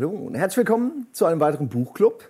[0.00, 2.26] Hallo und herzlich willkommen zu einem weiteren Buchclub.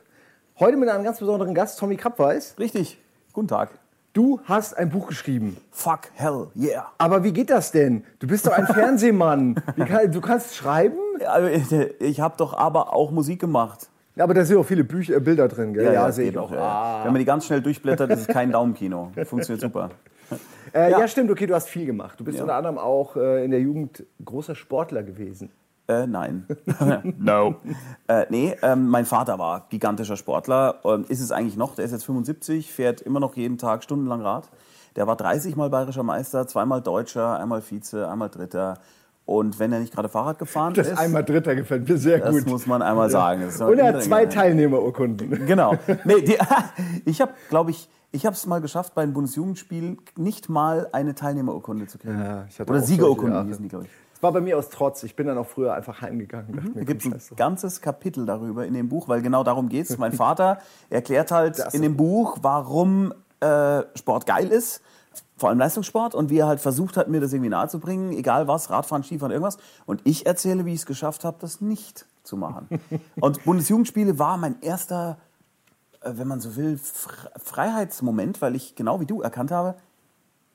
[0.58, 2.56] Heute mit einem ganz besonderen Gast, Tommy Krappweis.
[2.58, 2.98] Richtig.
[3.32, 3.70] Guten Tag.
[4.12, 5.56] Du hast ein Buch geschrieben.
[5.70, 6.90] Fuck, hell, yeah.
[6.98, 8.02] Aber wie geht das denn?
[8.18, 9.54] Du bist doch ein Fernsehmann.
[9.76, 10.98] Wie kann, du kannst schreiben?
[11.24, 13.88] Also, Ich habe doch aber auch Musik gemacht.
[14.18, 15.92] Aber da sind auch viele Bücher, äh, Bilder drin, gell?
[15.94, 16.50] das sehe geht ich auch.
[16.50, 16.58] Ja.
[16.58, 17.04] Ah.
[17.04, 19.12] Wenn man die ganz schnell durchblättert, ist es kein Daumenkino.
[19.26, 19.90] Funktioniert super.
[20.74, 20.98] Äh, ja.
[20.98, 21.06] Ja.
[21.06, 22.18] stimmt, okay, du hast viel gemacht.
[22.18, 22.42] Du bist Ja.
[22.42, 25.52] unter anderem auch äh, in der Jugend großer Sportler gewesen.
[25.90, 26.46] Äh, nein.
[27.18, 27.56] no.
[28.06, 30.76] Äh, nee, ähm, mein Vater war gigantischer Sportler.
[30.84, 31.74] Ähm, ist es eigentlich noch.
[31.74, 34.48] Der ist jetzt 75, fährt immer noch jeden Tag stundenlang Rad.
[34.94, 38.78] Der war 30 Mal bayerischer Meister, zweimal Deutscher, einmal Vize, einmal Dritter.
[39.26, 42.34] Und wenn er nicht gerade Fahrrad gefahren Das ist, einmal Dritter gefällt mir sehr das
[42.34, 42.46] gut.
[42.46, 43.42] muss man einmal sagen.
[43.42, 45.44] Das Und er hat zwei Teilnehmerurkunden.
[45.46, 45.76] Genau.
[46.04, 46.36] Nee, die,
[47.04, 51.14] ich habe, glaube ich, ich habe es mal geschafft, bei den Bundesjugendspielen nicht mal eine
[51.14, 52.18] Teilnehmerurkunde zu kriegen.
[52.18, 52.80] Ja, Oder
[53.32, 53.46] Jahre.
[53.46, 53.90] hießen die, glaube ich.
[54.20, 55.02] War bei mir aus Trotz.
[55.02, 56.54] Ich bin dann auch früher einfach heimgegangen.
[56.54, 57.32] Mir, Da gibt ein drauf.
[57.36, 59.96] ganzes Kapitel darüber in dem Buch, weil genau darum geht es.
[59.98, 60.58] Mein Vater
[60.90, 64.82] erklärt halt Das in dem Buch, warum äh, Sport geil ist.
[65.38, 68.68] Vor allem Leistungssport und wie er halt versucht hat, mir das irgendwie nahezubringen, egal was,
[68.68, 69.56] Radfahren, Skifahren, irgendwas.
[69.86, 72.68] Und ich erzähle, wie ich es geschafft habe, das nicht zu machen.
[73.20, 75.16] und Bundesjugendspiele war mein erster,
[76.02, 79.76] äh, wenn man so will, Fre- Freiheitsmoment, weil ich genau wie du erkannt habe,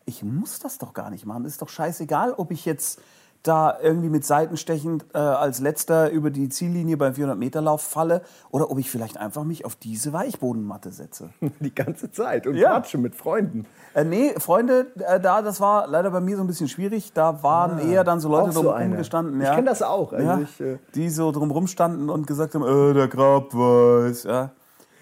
[0.05, 1.45] ich muss das doch gar nicht machen.
[1.45, 3.01] Es ist doch scheißegal, ob ich jetzt
[3.47, 8.77] da irgendwie mit Seitenstechen äh, als letzter über die Ziellinie beim 400-Meter-Lauf falle oder ob
[8.79, 11.29] ich vielleicht einfach mich auf diese Weichbodenmatte setze.
[11.59, 12.47] Die ganze Zeit.
[12.47, 12.71] Und Ja.
[12.71, 13.65] quatsche mit Freunden.
[13.93, 17.13] Äh, nee, Freunde, äh, da, das war leider bei mir so ein bisschen schwierig.
[17.13, 19.39] Da waren eher dann so Leute Ah, auch so gestanden.
[19.39, 19.55] Ich ja.
[19.55, 20.13] kenn das auch.
[20.13, 24.23] Also ja, ich, äh, die so drumrum standen und gesagt haben, äh, der Grab weiß.
[24.23, 24.51] Ja.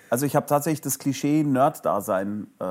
[0.09, 2.47] Also ich habe tatsächlich das Klischee Nerd-Dasein.
[2.59, 2.65] Äh,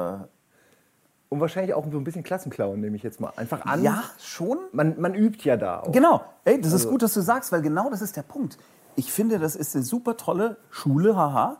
[1.32, 3.82] Und wahrscheinlich auch so ein bisschen Klassenclown, nehme ich jetzt mal einfach an.
[3.82, 4.58] ja, schon.
[4.72, 5.90] Man, man übt ja da auch.
[5.90, 6.20] Genau.
[6.44, 8.58] Ey, das Also ist gut, dass du sagst, weil genau das ist der Punkt.
[8.96, 11.56] Ich finde, das ist eine super tolle Schule, haha,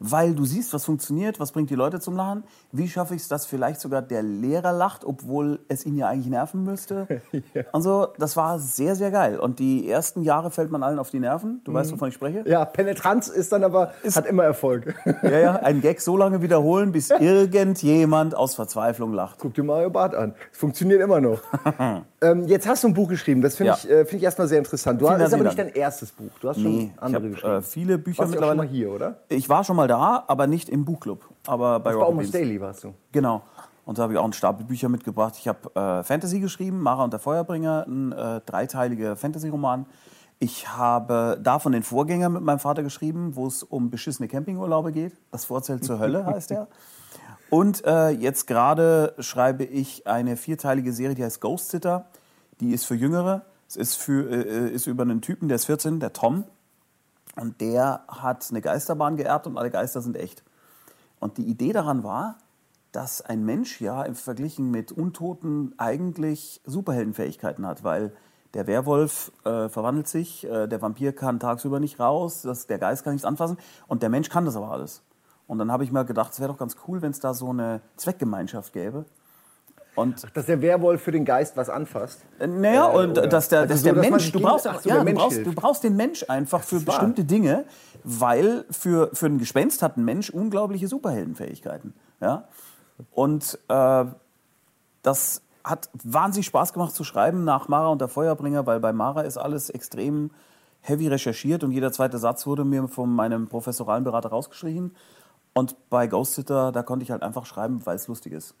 [0.00, 2.44] weil du siehst, was funktioniert, was bringt die Leute zum Lachen.
[2.72, 6.28] Wie schaffe ich es, dass vielleicht sogar der Lehrer lacht, obwohl es ihn ja eigentlich
[6.28, 7.06] nerven müsste?
[7.72, 9.38] Also, das war sehr, sehr geil.
[9.38, 11.60] Und die ersten Jahre fällt man allen auf die Nerven.
[11.64, 12.44] Du weißt, wovon ich spreche?
[12.46, 14.94] Ja, Penetranz ist dann aber, hat immer Erfolg.
[15.22, 15.56] Ja, ja.
[15.56, 19.36] Einen Gag so lange wiederholen, bis irgendjemand aus Verzweiflung lacht.
[19.40, 20.34] Guck dir Mario Barth an.
[20.52, 21.40] Es funktioniert immer noch.
[22.20, 23.40] ähm, jetzt hast du ein Buch geschrieben.
[23.42, 23.78] Das finde Ja.
[23.78, 25.00] ich, äh, find ich erstmal sehr interessant.
[25.00, 26.30] Du hast, ist aber nicht dein erstes Buch.
[26.40, 27.54] Du hast schon Nee, ich andere habe geschrieben.
[27.56, 28.56] äh, viele Bücher Warst du auch schon mittlerweile.
[28.56, 29.16] mal hier, oder?
[29.28, 31.28] Ich war schon mal da, aber nicht im Buchclub.
[31.46, 32.30] Aber bei Beans.
[32.30, 32.94] Daily warst du.
[33.12, 33.42] Genau.
[33.84, 35.36] Und da habe ich auch einen Stapel Bücher mitgebracht.
[35.38, 39.86] Ich habe äh, Fantasy geschrieben, Mara und der Feuerbringer, ein äh, dreiteiliger Fantasy-Roman.
[40.40, 45.16] Ich habe davon den Vorgänger mit meinem Vater geschrieben, wo es um beschissene Campingurlaube geht.
[45.30, 46.68] Das Vorzelt zur Hölle heißt der.
[47.50, 52.06] Und äh, jetzt gerade schreibe ich eine vierteilige Serie, die heißt Ghost Sitter.
[52.60, 53.46] Die ist für Jüngere.
[53.66, 56.44] Es ist, für, äh, ist über einen Typen, der ist 14, der Tom.
[57.40, 60.42] Und der hat eine Geisterbahn geerbt und alle Geister sind echt.
[61.20, 62.36] Und die Idee daran war,
[62.92, 68.12] dass ein Mensch ja im Verglichen mit Untoten eigentlich Superheldenfähigkeiten hat, weil
[68.54, 73.04] der Werwolf äh, verwandelt sich, äh, der Vampir kann tagsüber nicht raus, das, der Geist
[73.04, 75.02] kann nichts anfassen und der Mensch kann das aber alles.
[75.46, 77.50] Und dann habe ich mir gedacht, es wäre doch ganz cool, wenn es da so
[77.50, 79.04] eine Zweckgemeinschaft gäbe.
[79.98, 82.20] Und Dass der Werwolf für den Geist was anfasst.
[82.38, 84.66] äh, Naja, Äh, und oder- dass der, also dass so, der dass Mensch, du brauchst,
[84.66, 87.64] ach so, ja, du, brauchst, du brauchst den Mensch einfach für bestimmte Dinge,
[88.04, 91.94] weil für, für ein Gespenst hat ein Mensch unglaubliche Superheldenfähigkeiten.
[92.20, 92.44] Ja?
[93.12, 94.04] Und äh,
[95.02, 99.22] das hat wahnsinnig Spaß gemacht zu schreiben nach Mara und der Feuerbringer, weil bei Mara
[99.22, 100.30] ist alles extrem
[100.80, 104.94] heavy recherchiert und jeder zweite Satz wurde mir von meinem professoralen Berater rausgeschrieben.
[105.54, 108.54] Und bei Ghost Sitter, da konnte ich halt einfach schreiben, weil es lustig ist.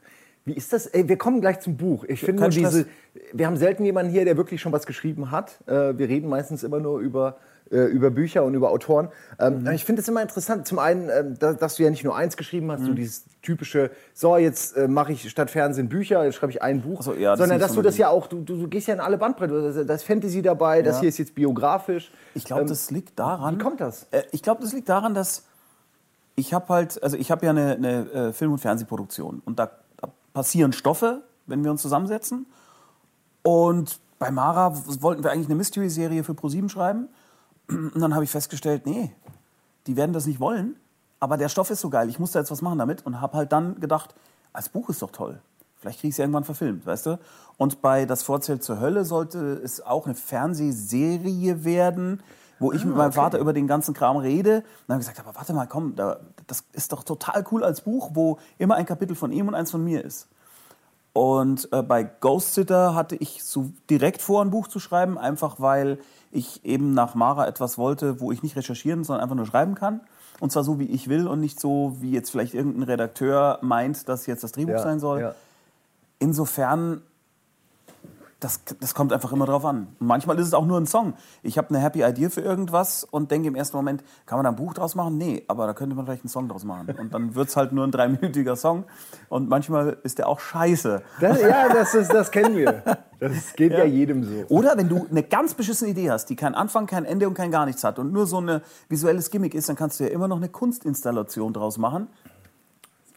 [0.48, 0.86] Wie ist das?
[0.86, 2.04] Ey, wir kommen gleich zum Buch.
[2.08, 2.86] Ich finde nur diese.
[3.34, 5.58] Wir haben selten jemanden hier, der wirklich schon was geschrieben hat.
[5.66, 7.36] Äh, wir reden meistens immer nur über,
[7.70, 9.10] äh, über Bücher und über Autoren.
[9.38, 9.70] Ähm, Mhm.
[9.72, 10.66] Ich finde es immer interessant.
[10.66, 12.96] Zum einen, ähm, da- dass du ja nicht nur eins geschrieben hast, so Mhm.
[12.96, 17.02] dieses typische, so jetzt äh, mache ich statt Fernsehen Bücher, jetzt schreibe ich ein Buch.
[17.02, 18.94] So, ja, das sondern dass so du das ja auch, du, du, du gehst ja
[18.94, 19.84] in alle Bandbreite.
[19.84, 21.00] Da ist Fantasy dabei, das Ja.
[21.00, 22.10] hier ist jetzt biografisch.
[22.34, 23.56] Ich glaube, Ähm, das liegt daran.
[23.56, 24.06] wie kommt das?
[24.12, 25.44] Äh, ich glaube, das liegt daran, dass
[26.36, 29.70] ich habe halt, also ich habe ja eine, eine äh, Film- und Fernsehproduktion und da
[30.32, 32.46] passieren Stoffe, wenn wir uns zusammensetzen.
[33.42, 37.08] Und bei Mara wollten wir eigentlich eine Mystery-Serie für ProSieben schreiben.
[37.68, 39.14] Und dann habe ich festgestellt, nee,
[39.86, 40.76] die werden das nicht wollen.
[41.20, 43.04] Aber der Stoff ist so geil, ich muss da jetzt was machen damit.
[43.06, 44.14] Und habe halt dann gedacht,
[44.52, 45.40] als Buch ist doch toll.
[45.80, 47.18] Vielleicht kriege ich es irgendwann verfilmt, weißt du?
[47.56, 52.22] Und bei Das Vorzelt zur Hölle sollte es auch eine Fernsehserie werden,
[52.58, 54.56] wo ich mit meinem Vater über den ganzen Kram rede.
[54.56, 57.62] Und dann habe ich gesagt, aber warte mal, komm, da, das ist doch total cool
[57.64, 60.28] als Buch, wo immer ein Kapitel von ihm und eins von mir ist.
[61.12, 65.56] Und äh, bei Ghost Sitter hatte ich so direkt vor, ein Buch zu schreiben, einfach
[65.58, 65.98] weil
[66.30, 70.00] ich eben nach Mara etwas wollte, wo ich nicht recherchieren, sondern einfach nur schreiben kann.
[70.40, 74.08] Und zwar so, wie ich will und nicht so, wie jetzt vielleicht irgendein Redakteur meint,
[74.08, 75.20] dass jetzt das Drehbuch Ja, sein soll.
[75.20, 75.34] ja.
[76.20, 77.02] Insofern,
[78.40, 79.88] das, das kommt einfach immer drauf an.
[79.98, 81.14] Manchmal ist es auch nur ein Song.
[81.42, 84.50] Ich habe eine Happy Idea für irgendwas und denke im ersten Moment, kann man da
[84.50, 85.18] ein Buch draus machen?
[85.18, 86.88] Nee, aber da könnte man vielleicht einen Song draus machen.
[86.98, 88.84] Und dann wird es halt nur ein dreiminütiger Song.
[89.28, 91.02] Und manchmal ist der auch scheiße.
[91.20, 92.82] Das, ja, das, ist, das kennen wir.
[93.18, 94.44] Das geht ja, jedem so.
[94.48, 97.50] Oder wenn du eine ganz beschissene Idee hast, die keinen Anfang, kein Ende und kein
[97.50, 100.28] gar nichts hat und nur so ein visuelles Gimmick ist, dann kannst du ja immer
[100.28, 102.06] noch eine Kunstinstallation draus machen.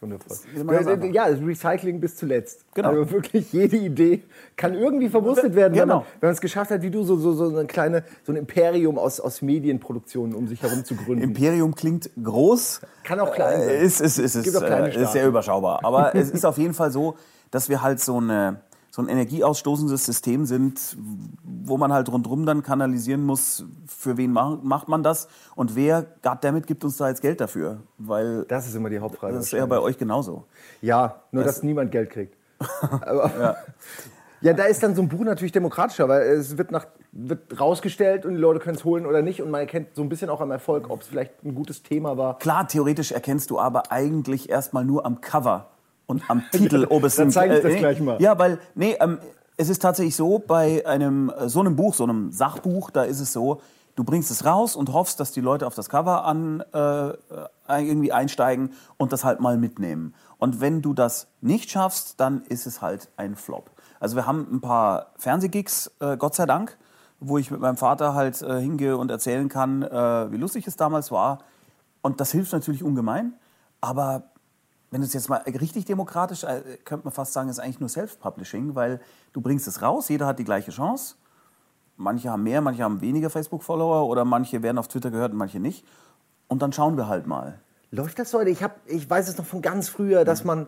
[0.02, 0.36] Wundervoll.
[0.36, 1.14] ist.
[1.14, 2.64] Ja, Recycling bis zuletzt.
[2.74, 2.88] Genau.
[2.90, 4.22] Also wirklich jede Idee
[4.56, 6.06] kann irgendwie verwurstet werden, wenn man Genau.
[6.20, 8.98] wenn man es geschafft hat, wie du, so, so, so, eine kleine, so ein Imperium
[8.98, 11.22] aus, aus Medienproduktionen um sich herum zu gründen.
[11.22, 12.80] Imperium klingt groß.
[13.04, 13.68] Kann auch klein sein.
[13.70, 15.12] Äh, Ist, ist, ist, ist, gibt auch kleine äh, ist Staaten.
[15.12, 15.80] sehr überschaubar.
[15.84, 17.16] Aber es ist auf jeden Fall so,
[17.50, 18.60] dass wir halt so, eine,
[18.94, 20.98] so ein energieausstoßendes System sind,
[21.42, 26.04] wo man halt rundherum dann kanalisieren muss, für wen mach, macht man das und wer,
[26.22, 27.78] goddammit, gibt uns da jetzt Geld dafür?
[27.96, 29.32] Weil Das ist immer die Hauptfrage.
[29.32, 30.44] das ist ja bei euch genauso.
[30.82, 32.36] Ja, nur dass niemand Geld kriegt.
[32.82, 33.56] Aber,
[34.42, 34.52] ja.
[34.52, 38.34] da ist dann so ein Buch natürlich demokratischer, weil es wird, nach, wird rausgestellt und
[38.34, 40.50] die Leute können es holen oder nicht und man erkennt so ein bisschen auch am
[40.50, 42.38] Erfolg, ob es vielleicht ein gutes Thema war.
[42.38, 45.71] Klar, theoretisch erkennst du aber eigentlich erstmal nur am Cover
[46.12, 48.20] und am Titel, ob es Dann ein- zeig ich das nee, gleich mal.
[48.20, 49.18] Ja, weil, nee, ähm,
[49.56, 53.20] es ist tatsächlich so, bei einem äh, so einem Buch, so einem Sachbuch, da ist
[53.20, 53.60] es so,
[53.96, 57.14] du bringst es raus und hoffst, dass die Leute auf das Cover an, äh, äh,
[57.68, 60.14] irgendwie einsteigen und das halt mal mitnehmen.
[60.38, 63.70] Und wenn du das nicht schaffst, dann ist es halt ein Flop.
[64.00, 66.76] Also wir haben ein paar Fernsehgigs, äh, Gott sei Dank,
[67.20, 70.76] wo ich mit meinem Vater halt äh, hingehe und erzählen kann, äh, wie lustig es
[70.76, 71.38] damals war.
[72.00, 73.34] Und das hilft natürlich ungemein.
[73.80, 74.24] Aber
[74.92, 77.88] wenn du es jetzt mal richtig demokratisch, äh, könnte man fast sagen, ist eigentlich nur
[77.88, 79.00] Self-Publishing, weil
[79.32, 81.16] du bringst es raus, jeder hat die gleiche Chance.
[81.96, 85.60] Manche haben mehr, manche haben weniger Facebook-Follower oder manche werden auf Twitter gehört und manche
[85.60, 85.86] nicht.
[86.46, 87.58] Und dann schauen wir halt mal.
[87.90, 88.50] Läuft das heute?
[88.50, 90.66] Ich, hab, ich weiß es noch von ganz früher, dass man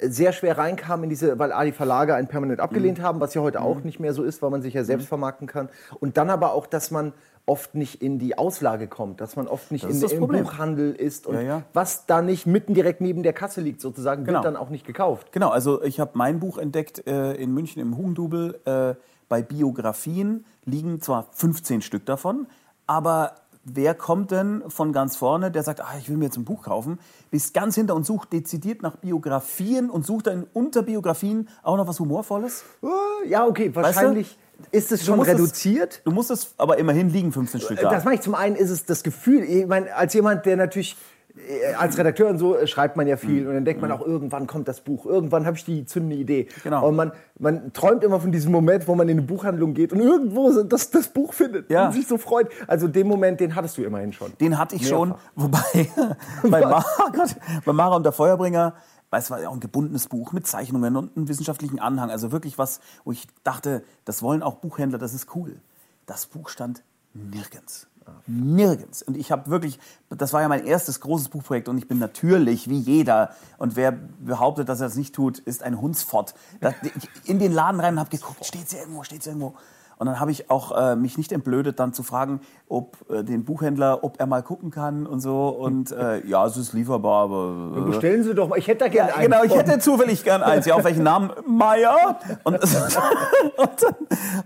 [0.00, 3.40] sehr schwer reinkam in diese, weil A, die Verlage einen permanent abgelehnt haben, was ja
[3.40, 5.70] heute auch nicht mehr so ist, weil man sich ja selbst vermarkten kann.
[6.00, 7.12] Und dann aber auch, dass man
[7.46, 10.44] oft nicht in die Auslage kommt, dass man oft nicht in, im Problem.
[10.44, 11.62] Buchhandel ist und Ja, ja.
[11.72, 14.38] was da nicht mitten direkt neben der Kasse liegt sozusagen, Genau.
[14.38, 15.32] wird dann auch nicht gekauft.
[15.32, 18.60] Genau, also ich habe mein Buch entdeckt äh, in München im Hugendubel.
[18.64, 18.94] Äh,
[19.28, 22.46] bei Biografien liegen zwar 15 Stück davon,
[22.86, 23.32] aber
[23.64, 26.62] wer kommt denn von ganz vorne, der sagt, ah, ich will mir jetzt ein Buch
[26.64, 26.98] kaufen,
[27.30, 31.86] bis ganz hinter und sucht dezidiert nach Biografien und sucht dann unter Biografien auch noch
[31.86, 32.64] was Humorvolles?
[32.82, 34.36] Äh, Ja, okay, wahrscheinlich
[34.70, 36.02] ist es schon es- reduziert.
[36.04, 37.90] Du musst es, aber immerhin liegen 15 Stück da.
[37.90, 40.96] Das meine ich zum einen ist es das Gefühl, ich meine, als jemand, der natürlich
[41.34, 43.18] äh, als Redakteur und so äh, schreibt man ja Mhm.
[43.20, 46.16] viel und dann denkt man auch, irgendwann kommt das Buch, irgendwann habe ich die zündende
[46.16, 46.46] Idee.
[46.62, 46.86] Genau.
[46.86, 50.00] Und man, man träumt immer von diesem Moment, wo man in eine Buchhandlung geht und
[50.00, 51.86] irgendwo das, das Buch findet Ja.
[51.86, 52.48] und sich so freut.
[52.66, 54.30] Also den Moment, den hattest du immerhin schon.
[54.40, 55.22] Den hatte ich schon, Mehrfach.
[55.36, 55.88] wobei
[56.50, 58.74] bei Mara, Gott, bei Mara und der Feuerbringer,
[59.18, 62.10] es war ja auch ein gebundenes Buch mit Zeichnungen und einem wissenschaftlichen Anhang.
[62.10, 65.60] Also wirklich was, wo ich dachte, das wollen auch Buchhändler, das ist cool.
[66.06, 66.82] Das Buch stand
[67.14, 67.86] nirgends.
[68.26, 69.02] Nirgends.
[69.02, 69.78] Und ich habe wirklich,
[70.10, 73.92] das war ja mein erstes großes Buchprojekt und ich bin natürlich, wie jeder, und wer
[73.92, 76.34] behauptet, dass er das nicht tut, ist ein Hundsfott.
[77.24, 79.54] In den Laden rein und habe geguckt, steht's irgendwo, steht's irgendwo.
[79.98, 83.44] Und dann habe ich auch äh, mich nicht entblödet, dann zu fragen, ob äh, den
[83.44, 85.48] Buchhändler, ob er mal gucken kann und so.
[85.48, 87.72] Und äh, ja, es ist lieferbar, aber.
[87.76, 89.30] Äh, Bestellen Sie doch mal, ich hätte da ja, gerne einen.
[89.30, 90.66] genau, ich hätte zufällig gern eins.
[90.66, 91.30] Ja, auf welchen Namen?
[91.46, 92.18] Meier.
[92.44, 92.58] Und,
[93.56, 93.82] und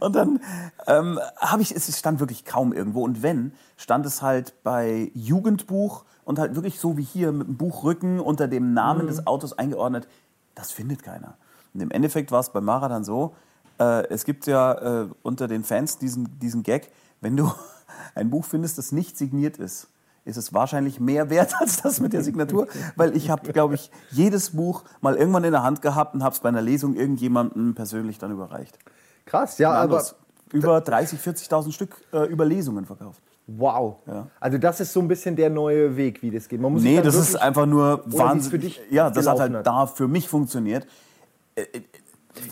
[0.01, 0.41] dann, dann
[0.87, 3.03] ähm, habe ich, es stand wirklich kaum irgendwo.
[3.05, 7.57] Und wenn, stand es halt bei Jugendbuch und halt wirklich so wie hier mit dem
[7.57, 9.07] Buchrücken unter dem Namen Mhm.
[9.09, 10.09] des Autos eingeordnet.
[10.55, 11.35] Das findet keiner.
[11.75, 13.35] Und im Endeffekt war es bei Mara dann so,
[13.79, 16.91] äh, es gibt ja äh, unter den Fans diesen, diesen Gag,
[17.21, 17.53] wenn du
[18.15, 19.89] ein Buch findest, das nicht signiert ist,
[20.25, 22.67] ist es wahrscheinlich mehr wert als das mit der Signatur,
[22.97, 26.35] weil ich habe, glaube ich, jedes Buch mal irgendwann in der Hand gehabt und habe
[26.35, 28.79] es bei einer Lesung irgendjemandem persönlich dann überreicht.
[29.25, 30.05] Krass, ja, aber
[30.53, 33.21] über 30, 40.000 Stück äh, über Lesungen verkauft.
[33.47, 33.97] wow.
[34.07, 34.29] Ja.
[34.41, 36.61] Also das ist so ein bisschen der neue Weg, wie das geht.
[36.61, 38.81] Man muss Nee, das ist einfach nur wahnsinnig.
[38.91, 39.67] ja, das hat halt hat.
[39.67, 40.87] da für mich funktioniert.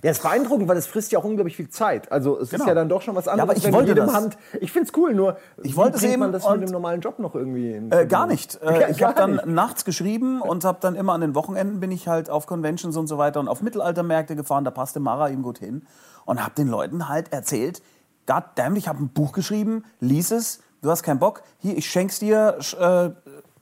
[0.02, 2.10] Ja, ist beeindruckend, weil es frisst ja auch unglaublich viel Zeit.
[2.12, 2.64] Also es Genau.
[2.64, 3.56] ist ja dann doch schon was Ja, anderes.
[3.58, 4.12] aber ich wollte das.
[4.12, 4.36] Hand.
[4.60, 7.18] Ich find's cool, nur Ich wollte es bringt man eben das mit dem normalen Job
[7.18, 8.60] noch irgendwie Äh, gar nicht.
[8.62, 9.46] Äh, Ja, ich habe dann nicht.
[9.46, 13.06] nachts geschrieben und habe dann immer an den Wochenenden bin ich halt auf Conventions und
[13.06, 14.64] so weiter und auf Mittelaltermärkte gefahren.
[14.64, 15.86] Da passte Mara ihm gut hin
[16.24, 17.82] und habe den Leuten halt erzählt,
[18.26, 21.86] God damn, ich habe ein Buch geschrieben, lies es, du hast keinen Bock, hier, ich
[21.90, 23.10] schenk's dir, äh,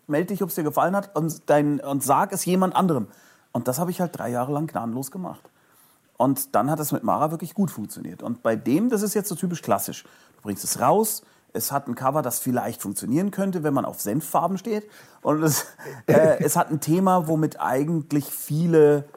[0.06, 3.08] melde dich, ob es dir gefallen hat und, dein, und sag es jemand anderem.
[3.52, 5.40] Und das habe ich halt drei Jahre lang gnadenlos gemacht.
[6.22, 8.22] Und dann hat das mit Mara wirklich gut funktioniert.
[8.22, 10.04] Und bei dem, das ist jetzt so typisch klassisch.
[10.36, 14.00] Du bringst es raus, es hat ein Cover, das vielleicht funktionieren könnte, wenn man auf
[14.00, 14.86] Senffarben steht.
[15.22, 15.66] Und es,
[16.06, 19.08] äh, es hat ein Thema, womit eigentlich viele,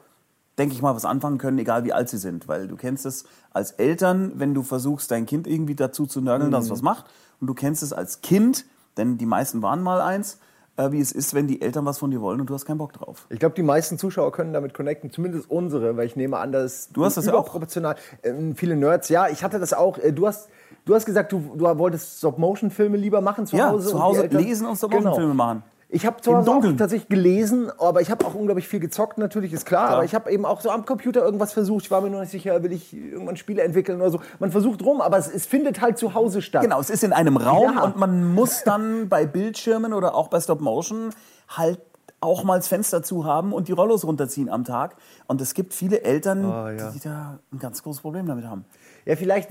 [0.58, 2.48] denke ich mal, was anfangen können, egal wie alt sie sind.
[2.48, 6.50] Weil du kennst es als Eltern, wenn du versuchst, dein Kind irgendwie dazu zu nörgeln,
[6.50, 7.04] dass es was macht.
[7.40, 8.64] Und du kennst es als Kind,
[8.96, 10.40] denn die meisten waren mal eins,
[10.76, 12.78] äh, wie es ist, wenn die Eltern was von dir wollen und du hast keinen
[12.78, 13.26] Bock drauf.
[13.30, 16.90] Ich glaube, die meisten Zuschauer können damit connecten, zumindest unsere, weil ich nehme an, dass
[16.92, 17.40] Du hast das ja auch.
[17.40, 19.08] überproportional ähm, viele Nerds.
[19.08, 19.98] Ja, ich hatte das auch.
[19.98, 20.48] Äh, du hast,
[20.84, 23.88] du hast gesagt, du, du wolltest Stop-Motion-Filme lieber machen zu Ja, Hause.
[23.90, 24.88] zu Hause lesen und Genau.
[24.88, 25.62] Stop-Motion-Filme machen.
[25.88, 29.52] Ich habe zu Hause auch tatsächlich gelesen, aber ich habe auch unglaublich viel gezockt, natürlich,
[29.52, 29.90] ist klar.
[29.90, 31.84] Aber ich habe eben auch so am Computer irgendwas versucht.
[31.84, 34.20] Ich war mir noch nicht sicher, will ich irgendwann Spiele entwickeln oder so.
[34.40, 36.62] Man versucht rum, aber es, es findet halt zu Hause statt.
[36.62, 37.84] Genau, es ist in einem Raum Ja.
[37.84, 41.10] und man muss dann bei Bildschirmen oder auch bei Stop Motion
[41.48, 41.78] halt
[42.20, 44.96] auch mal das Fenster zu haben und die Rollos runterziehen am Tag.
[45.28, 46.90] Und es gibt viele Eltern, Ah, ja.
[46.90, 48.64] die da ein ganz großes Problem damit haben.
[49.04, 49.50] Ja, vielleicht.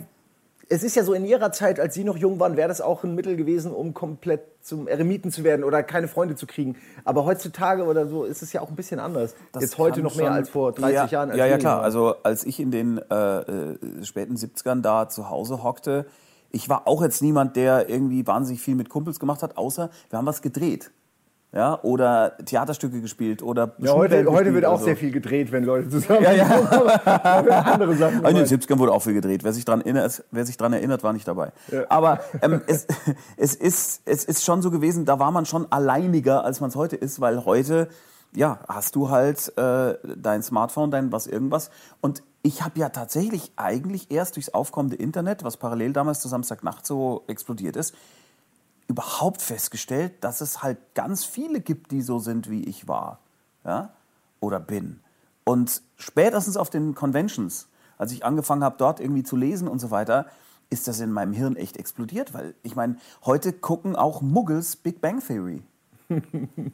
[0.68, 3.04] Es ist ja so, in ihrer Zeit, als Sie noch jung waren, wäre das auch
[3.04, 6.76] ein Mittel gewesen, um komplett zum Eremiten zu werden oder keine Freunde zu kriegen.
[7.04, 9.36] Aber heutzutage oder so ist es ja auch ein bisschen anders.
[9.52, 11.30] Das Jetzt heute noch mehr als vor 30 ja, Jahren.
[11.30, 11.78] als ja, ja, klar.
[11.78, 11.86] waren.
[11.86, 16.08] Also als ich in den äh, äh, späten 70ern da zu Hause hockte,
[16.50, 20.18] ich war auch jetzt niemand, der irgendwie wahnsinnig viel mit Kumpels gemacht hat, außer wir
[20.18, 20.92] haben was gedreht.
[21.56, 24.86] Ja, oder Theaterstücke gespielt oder ja, heute, heute gespielt wird auch oder so.
[24.86, 26.46] sehr viel gedreht, wenn Leute zusammen Ja, ja.
[27.66, 28.26] andere Sachen.
[28.26, 28.46] In den.
[28.46, 29.46] 70ern wurde auch viel gedreht.
[29.46, 31.54] Wer sich daran erinnert, wer sich dran erinnert war nicht dabei.
[31.88, 32.88] Aber ähm, es,
[33.38, 36.76] es, ist, es ist schon so gewesen, da war man schon alleiniger, als man es
[36.76, 37.88] heute ist, weil heute,
[38.36, 41.70] ja, hast du halt äh, dein Smartphone, dein was irgendwas.
[42.02, 46.86] Und ich habe ja tatsächlich eigentlich erst durchs aufkommende Internet, was parallel damals zur Samstagnacht
[46.86, 47.96] so explodiert ist,
[48.88, 53.20] überhaupt festgestellt, dass es halt ganz viele gibt, die so sind, wie ich war.
[53.64, 53.94] Ja?
[54.40, 55.00] Oder bin.
[55.44, 59.92] Und spätestens auf den Conventions, als ich angefangen habe, dort irgendwie zu lesen und so
[59.92, 60.28] weiter,
[60.70, 62.34] ist das in meinem Hirn echt explodiert.
[62.34, 65.64] Weil ich meine, heute gucken auch Muggles Big Bang Theory.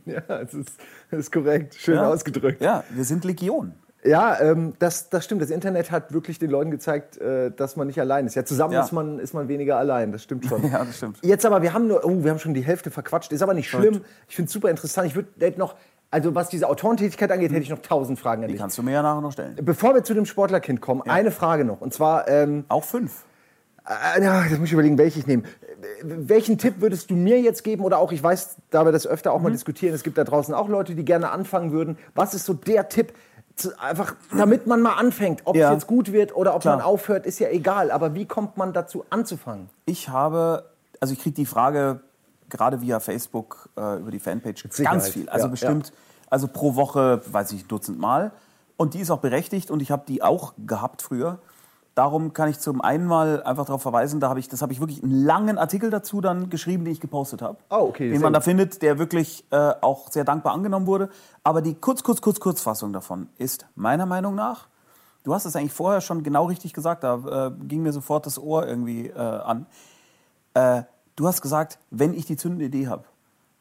[0.06, 0.72] Ja, das ist,
[1.10, 1.76] das ist korrekt.
[1.76, 2.10] Schön Ja?
[2.10, 2.62] ausgedrückt.
[2.62, 3.74] Ja, wir sind Legion.
[4.04, 5.42] Ja, ähm, das, das stimmt.
[5.44, 8.36] Das Internet hat wirklich den Leuten gezeigt, äh, dass man nicht allein ist.
[8.36, 8.82] Ja, zusammen Ja.
[8.84, 10.12] Ist, man, ist man weniger allein.
[10.12, 10.64] Das stimmt schon.
[10.72, 11.20] Ja, das stimmt.
[11.22, 13.32] Jetzt aber, wir haben nur, oh, wir haben schon die Hälfte verquatscht.
[13.32, 14.02] Ist aber nicht schlimm.
[14.28, 15.08] Ich finde es super interessant.
[15.08, 15.30] Ich würde
[15.60, 15.76] noch,
[16.10, 18.62] also was diese Autorentätigkeit angeht, hätte ich noch tausend Fragen an Die dich.
[18.62, 19.56] kannst du mir ja nachher noch stellen.
[19.62, 21.80] Bevor wir zu dem Sportlerkind kommen, eine Frage noch.
[21.82, 23.24] Und zwar, ähm, Auch fünf.
[24.18, 25.44] äh, ja, jetzt muss ich überlegen, welche ich nehme.
[26.04, 27.84] Welchen Tipp würdest du mir jetzt geben?
[27.84, 29.44] Oder auch, ich weiß, da wir das öfter auch Mhm.
[29.46, 31.98] mal diskutieren, es gibt da draußen auch Leute, die gerne anfangen würden.
[32.16, 33.14] Was ist so der Tipp?
[33.80, 35.42] Einfach, damit man mal anfängt.
[35.46, 35.68] Ob Ja.
[35.70, 36.78] es jetzt gut wird oder ob Klar.
[36.78, 37.92] man aufhört, ist ja egal.
[37.92, 39.70] Aber wie kommt man dazu anzufangen?
[39.86, 42.02] Ich habe, also ich kriege die Frage
[42.50, 45.30] gerade via Facebook äh, über die Fanpage Sicherheit, ganz viel.
[45.30, 45.94] Also ja, bestimmt,
[46.30, 48.32] also pro Woche, weiß ich, ein Dutzend Mal.
[48.78, 51.40] Und die ist auch berechtigt und ich habe die auch gehabt früher.
[51.94, 54.80] Darum kann ich zum einen mal einfach darauf verweisen, da habe ich, das habe ich
[54.80, 57.58] wirklich einen langen Artikel dazu dann geschrieben, den ich gepostet habe.
[57.70, 61.10] Oh, okay, Den man da findet, der wirklich äh, auch sehr dankbar angenommen wurde.
[61.44, 64.68] Aber die kurz, kurz, kurz, Kurzfassung davon ist meiner Meinung nach,
[65.24, 68.40] du hast es eigentlich vorher schon genau richtig gesagt, da äh, ging mir sofort das
[68.40, 69.66] Ohr irgendwie äh, an.
[70.54, 70.84] Äh,
[71.18, 73.04] du hast gesagt, wenn ich die zündende Idee habe.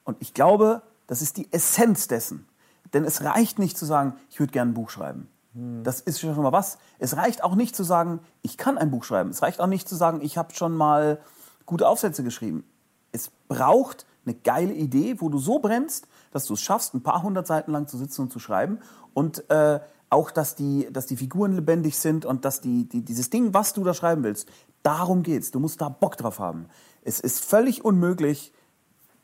[0.04, 2.46] Und ich glaube, das ist die Essenz dessen.
[2.92, 5.28] Denn es reicht nicht zu sagen, ich würde gerne ein Buch schreiben.
[5.52, 6.78] Das ist schon mal was.
[6.98, 9.30] Es reicht auch nicht zu sagen, ich kann ein Buch schreiben.
[9.30, 11.20] Es reicht auch nicht zu sagen, ich habe schon mal
[11.66, 12.64] gute Aufsätze geschrieben.
[13.10, 17.22] Es braucht eine geile Idee, wo du so brennst, dass du es schaffst, ein paar
[17.22, 18.78] hundert Seiten lang zu sitzen und zu schreiben.
[19.12, 23.30] Und äh, auch, dass die, dass die Figuren lebendig sind und dass die, die, dieses
[23.30, 24.48] Ding, was du da schreiben willst,
[24.82, 25.50] darum geht's.
[25.50, 26.66] Du musst da Bock drauf haben.
[27.02, 28.52] Es ist völlig unmöglich,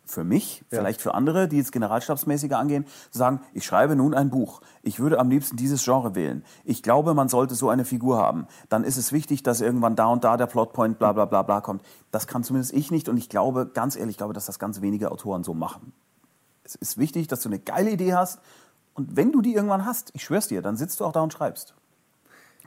[0.07, 0.79] für mich, Ja.
[0.79, 4.61] vielleicht für andere, die jetzt generalstabsmäßiger angehen, zu sagen, ich schreibe nun ein Buch.
[4.83, 6.45] Ich würde am liebsten dieses Genre wählen.
[6.65, 8.47] Ich glaube, man sollte so eine Figur haben.
[8.69, 11.61] Dann ist es wichtig, dass irgendwann da und da der Plotpoint bla bla bla bla
[11.61, 11.83] kommt.
[12.13, 14.81] Das kann zumindest ich nicht und ich glaube, ganz ehrlich, ich glaube, dass das ganz
[14.81, 15.93] wenige Autoren so machen.
[16.63, 18.41] Es ist wichtig, dass du eine geile Idee hast
[18.95, 21.33] und wenn du die irgendwann hast, ich schwör's dir, dann sitzt du auch da und
[21.33, 21.75] schreibst.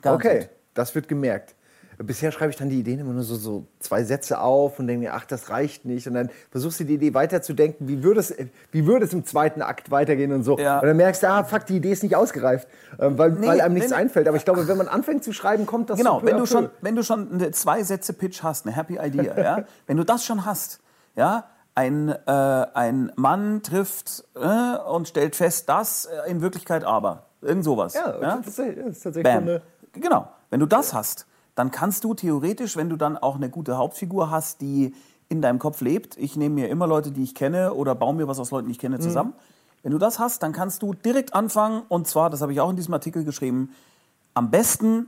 [0.02, 0.44] Garantiert.
[0.44, 1.56] Okay, das wird gemerkt.
[2.02, 5.06] Bisher schreibe ich dann die Ideen immer nur so, so zwei Sätze auf und denke
[5.06, 6.08] mir, ach, das reicht nicht.
[6.08, 8.34] Und dann versuchst du die Idee weiterzudenken, wie würde es,
[8.72, 10.58] wie würde es im zweiten Akt weitergehen und so.
[10.58, 10.80] Ja.
[10.80, 13.60] Und dann merkst du, ah, fuck, die Idee ist nicht ausgereift, ähm, weil, Nee, weil
[13.60, 13.98] einem nichts nee.
[13.98, 14.30] einfällt.
[14.30, 16.96] Aber ich glaube, wenn man anfängt zu schreiben, kommt das Genau, wenn du, schon, wenn
[16.96, 20.46] du schon eine zwei Sätze Pitch hast, eine Happy Idea, ja, wenn du das schon
[20.46, 20.80] hast,
[21.18, 27.26] ja, ein, äh, ein Mann trifft äh, und stellt fest, dass äh, in Wirklichkeit aber
[27.42, 27.94] irgend sowas.
[27.94, 28.38] Ja, ja?
[28.38, 29.44] Das, ist, das ist tatsächlich Bam.
[29.44, 29.62] eine.
[29.94, 30.30] Genau.
[30.50, 31.26] Wenn du das hast,
[31.60, 34.96] dann kannst du theoretisch, wenn du dann auch eine gute Hauptfigur hast, die
[35.28, 38.30] in deinem Kopf lebt, ich nehme mir immer Leute, die ich kenne oder baue mir
[38.30, 39.02] was aus Leuten, die ich kenne, Mhm.
[39.02, 39.34] zusammen.
[39.84, 42.70] Wenn du das hast, dann kannst du direkt anfangen und zwar, das habe ich auch
[42.70, 43.74] in diesem Artikel geschrieben,
[44.34, 45.08] am besten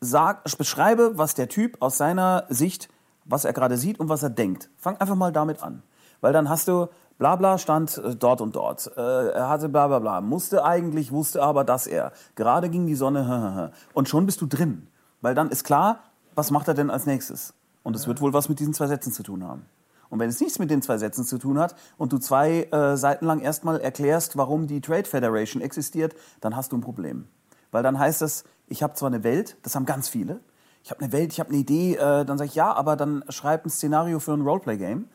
[0.00, 2.88] sag, beschreibe, was der Typ aus seiner Sicht,
[3.24, 4.70] was er gerade sieht und was er denkt.
[4.76, 5.82] Fang einfach mal damit an.
[6.20, 6.86] Weil dann hast du,
[7.18, 8.90] bla bla stand äh, dort und dort.
[8.96, 10.20] Äh, er hatte bla bla bla.
[10.20, 12.12] Musste eigentlich, wusste aber, dass er.
[12.36, 13.72] Gerade ging die Sonne.
[13.92, 14.86] Und schon bist du drin.
[15.20, 16.00] Weil dann ist klar,
[16.34, 17.54] was macht er denn als nächstes?
[17.82, 19.66] Und es wird wohl was mit diesen zwei Sätzen zu tun haben.
[20.10, 22.96] Und wenn es nichts mit den zwei Sätzen zu tun hat und du zwei äh,
[22.96, 27.26] Seiten lang erstmal erklärst, warum die Trade Federation existiert, dann hast du ein Problem.
[27.70, 30.40] Weil dann heißt es, ich habe zwar eine Welt, das haben ganz viele,
[30.82, 33.24] ich habe eine Welt, ich habe eine Idee, äh, dann sage ich ja, aber dann
[33.28, 35.08] schreib ein Szenario für ein Roleplay-Game.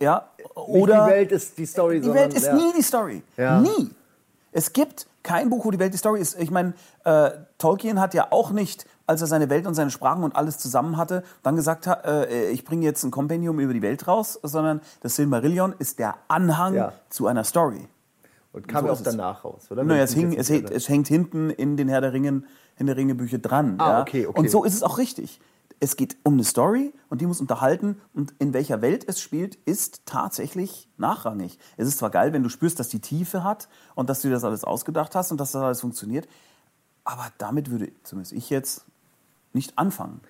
[0.00, 2.54] Ja, oder Nicht die Welt ist die Story, die Welt ist ja.
[2.54, 3.22] nie die Story.
[3.36, 3.60] Ja.
[3.60, 3.90] Nie.
[4.52, 6.38] Es gibt kein Buch, wo die Welt die Story ist.
[6.38, 10.22] Ich meine, äh, Tolkien hat ja auch nicht, als er seine Welt und seine Sprachen
[10.22, 13.82] und alles zusammen hatte, dann gesagt, hat, äh, ich bringe jetzt ein Kompendium über die
[13.82, 16.92] Welt raus, sondern das Silmarillion ist der Anhang Ja.
[17.08, 17.88] zu einer Story.
[18.52, 19.84] Und kam So ja ist auch danach raus, oder?
[19.84, 22.46] Naja, es, hing, es, hängt, es hängt hinten in den Herr der Ringen,
[22.76, 23.76] in der Ringe-Bücher dran.
[23.78, 24.00] Ah, ja?
[24.02, 24.38] okay, okay.
[24.38, 25.40] Und so ist es auch richtig.
[25.80, 29.54] Es geht um eine Story und die muss unterhalten und in welcher Welt es spielt,
[29.64, 31.58] ist tatsächlich nachrangig.
[31.76, 34.44] Es ist zwar geil, wenn du spürst, dass die Tiefe hat und dass du das
[34.44, 36.26] alles ausgedacht hast und dass das alles funktioniert,
[37.04, 38.84] aber damit würde zumindest ich jetzt
[39.52, 40.20] nicht anfangen.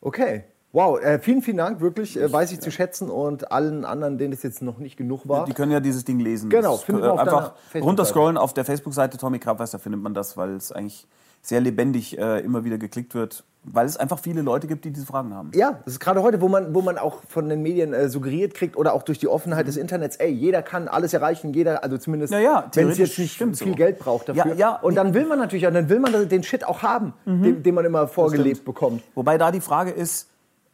[0.00, 0.44] Okay.
[0.72, 4.32] Wow, äh, vielen, vielen Dank, wirklich, äh, weiß ich zu schätzen und allen anderen, denen
[4.32, 5.44] es jetzt noch nicht genug war.
[5.44, 6.48] Die können ja dieses Ding lesen.
[6.48, 10.14] Genau, Das, findet man auf einfach runterscrollen auf der Facebook-Seite Tommy Krabweis, da findet man
[10.14, 11.08] das, weil es eigentlich
[11.42, 15.06] sehr lebendig äh, immer wieder geklickt wird, weil es einfach viele Leute gibt, die diese
[15.06, 15.50] Fragen haben.
[15.54, 18.54] Ja, das ist gerade heute, wo man, wo man auch von den Medien äh, suggeriert
[18.54, 21.98] kriegt oder auch durch die Offenheit des Internets, ey, jeder kann alles erreichen, jeder, also
[21.98, 23.74] zumindest, Ja, ja, wenn es jetzt nicht viel so.
[23.74, 24.46] Geld braucht dafür.
[24.46, 27.12] Ja, ja, und dann will man natürlich, auch, dann will man den Shit auch haben,
[27.26, 29.02] den, den man immer vorgelebt bekommt.
[29.14, 30.28] Wobei da die Frage ist,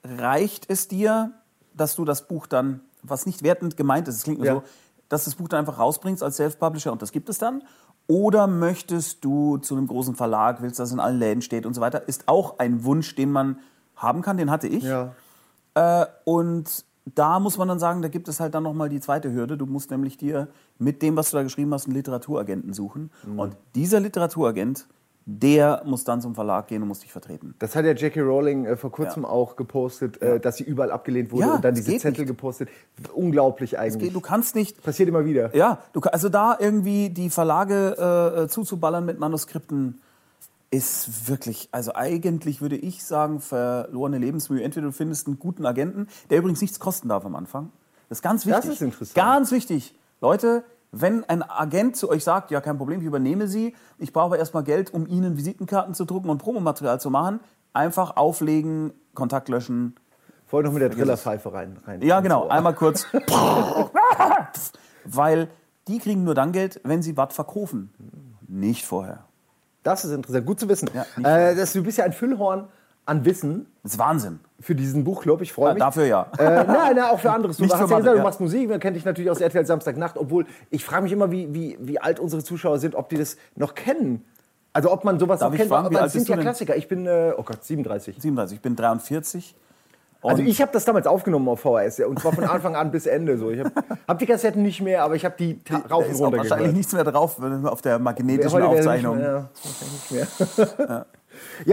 [0.04, 1.32] reicht es dir,
[1.75, 4.62] dass du das Buch dann, was nicht wertend gemeint ist, es klingt nur so,
[5.08, 7.62] dass du das Buch dann einfach rausbringst als Self-Publisher und das gibt es dann?
[8.09, 11.75] Oder möchtest du zu einem großen Verlag, willst, dass es in allen Läden steht und
[11.75, 12.09] so weiter?
[12.09, 13.59] Ist auch ein Wunsch, den man
[13.97, 14.85] haben kann, den hatte ich.
[14.85, 15.14] Ja.
[15.75, 19.33] Äh, und da muss man dann sagen, da gibt es halt dann nochmal die zweite
[19.33, 19.57] Hürde.
[19.57, 23.11] Du musst nämlich dir mit dem, was du da geschrieben hast, einen Literaturagenten suchen.
[23.25, 23.38] Mhm.
[23.38, 24.87] Und dieser Literaturagent,
[25.29, 27.57] der muss dann zum Verlag gehen und muss dich vertreten.
[27.59, 28.21] Das hat ja J.K.
[28.21, 31.75] Rowling äh, vor kurzem auch gepostet, äh, dass sie überall abgelehnt wurde Ja, und dann
[31.75, 32.29] das diese geht Zettel nicht.
[32.29, 32.69] gepostet.
[33.12, 34.12] Unglaublich eigentlich.
[34.12, 35.55] Du kannst nicht Passiert immer wieder.
[35.57, 37.97] Ja, du, also da irgendwie die Verlage
[38.39, 40.01] äh, äh, zuzuballern mit Manuskripten
[40.71, 44.62] ist wirklich, also eigentlich würde ich sagen, verlorene Lebensmühe.
[44.62, 47.71] Entweder du findest einen guten Agenten, der übrigens nichts kosten darf am Anfang.
[48.09, 48.73] Das ist ganz Das wichtig.
[48.75, 49.15] ist interessant.
[49.17, 49.95] Ganz wichtig.
[50.21, 50.62] Leute,
[51.00, 54.38] wenn ein Agent zu euch sagt, ja, kein Problem, ich übernehme Sie, ich brauche aber
[54.38, 57.40] erstmal Geld, um Ihnen Visitenkarten zu drucken und Promomaterial zu machen,
[57.72, 59.96] einfach auflegen, Kontakt löschen.
[60.46, 61.78] Vorher noch mit der Trillerpfeife rein.
[61.87, 62.48] rein Ja, genau.
[62.48, 63.06] Einmal kurz.
[65.04, 65.48] Weil
[65.88, 67.90] die kriegen nur dann Geld, wenn sie was verkaufen.
[68.46, 69.24] Nicht vorher.
[69.82, 70.46] Das ist interessant.
[70.46, 70.90] Gut zu wissen.
[70.94, 72.68] Ja, äh, das, du bist ja ein Füllhorn
[73.04, 74.40] an Wissen Das ist Wahnsinn.
[74.61, 75.42] Für diesen Buchclub.
[75.42, 75.83] Ich freue Äh, mich.
[75.83, 76.27] dafür ja.
[76.38, 77.57] Äh, nein, nein, auch für anderes.
[77.59, 78.25] Du Nicht hast ja Mathe, gesagt, du ja.
[78.25, 81.53] machst Musik, man kennt dich natürlich aus RTL Samstagnacht, obwohl ich frage mich immer, wie,
[81.55, 84.25] wie, wie alt unsere Zuschauer sind, ob die das noch kennen.
[84.73, 85.71] Also ob man sowas Darf noch kennt.
[85.71, 86.37] fragen, aber das sind ja?
[86.37, 86.77] Klassiker.
[86.77, 88.16] Ich bin, äh, oh Gott, 37.
[88.21, 89.55] 37, ich bin 43.
[90.23, 93.07] Also ich habe das damals aufgenommen auf VHS ja, und zwar von Anfang an bis
[93.07, 93.38] Ende.
[93.38, 93.51] So.
[93.51, 93.71] Ich habe
[94.09, 96.92] hab die Kassetten nicht mehr, aber ich habe die ta- rauf und runter wahrscheinlich nichts
[96.95, 99.16] mehr drauf wenn auf der magnetischen Aufzeichnung.
[99.19, 99.49] Nicht mehr,
[100.11, 100.87] ja, nicht mehr.
[100.88, 101.07] ja,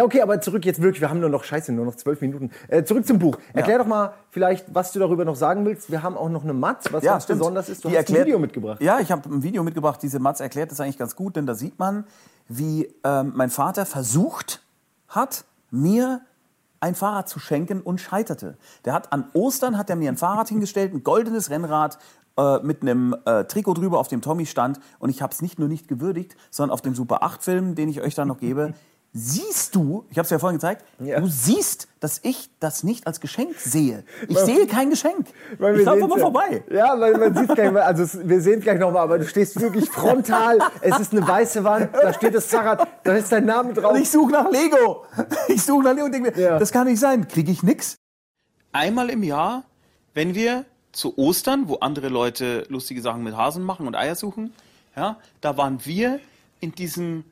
[0.01, 1.01] okay, aber zurück jetzt wirklich.
[1.01, 2.51] Wir haben nur noch Scheiße, nur noch zwölf Minuten.
[2.67, 3.37] Äh, zurück zum Buch.
[3.53, 5.91] Erklär doch mal vielleicht, was du darüber noch sagen willst.
[5.91, 7.39] Wir haben auch noch eine Matz, was ganz stimmt.
[7.39, 7.83] besonders ist.
[7.83, 8.81] Du Die hast erklärt- ein Video mitgebracht.
[8.81, 10.01] Ja, ich habe ein Video mitgebracht.
[10.01, 12.05] Diese Matz erklärt das eigentlich ganz gut, denn da sieht man,
[12.47, 14.61] wie ähm, mein Vater versucht
[15.07, 16.21] hat, mir
[16.79, 18.57] ein Fahrrad zu schenken und scheiterte.
[18.83, 21.97] Der hat an Ostern hat er mir ein Fahrrad hingestellt, ein goldenes Rennrad
[22.37, 24.79] äh, mit einem äh, Trikot drüber, auf dem Tommy stand.
[24.99, 27.87] Und ich habe es nicht nur nicht gewürdigt, sondern auf dem Super 8 Film, den
[27.87, 28.73] ich euch dann noch gebe,
[29.15, 31.19] siehst du, ich habe es ja vorhin gezeigt, Ja.
[31.19, 34.03] du siehst, dass ich das nicht als Geschenk sehe.
[34.27, 35.27] Ich Weil- sehe kein Geschenk.
[35.59, 36.63] Weil ich wir laufe mal vorbei.
[36.71, 39.59] Ja, weil man sieht gleich mal, also es- wir sehen gleich nochmal, aber du stehst
[39.61, 40.57] wirklich frontal.
[40.81, 43.93] es ist eine weiße Wand, da steht das Fahrrad, da ist dein Name drauf.
[43.93, 45.05] Und ich suche nach Lego.
[45.47, 46.57] Ich suche nach Lego und denke mir, Ja.
[46.59, 47.27] das kann nicht sein.
[47.27, 47.95] Kriege ich nix?
[48.71, 49.63] Einmal im Jahr,
[50.15, 54.53] wenn wir zu Ostern, wo andere Leute lustige Sachen mit Hasen machen und Eier suchen,
[54.95, 56.19] ja, da waren wir
[56.59, 57.23] in diesem,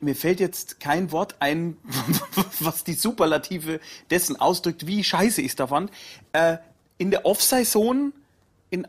[0.00, 1.76] mir fällt jetzt kein Wort ein,
[2.60, 3.80] was die Superlative
[4.10, 5.90] dessen ausdrückt, wie scheiße ich es da fand,
[6.32, 6.58] äh,
[6.98, 8.12] in der Off-Saison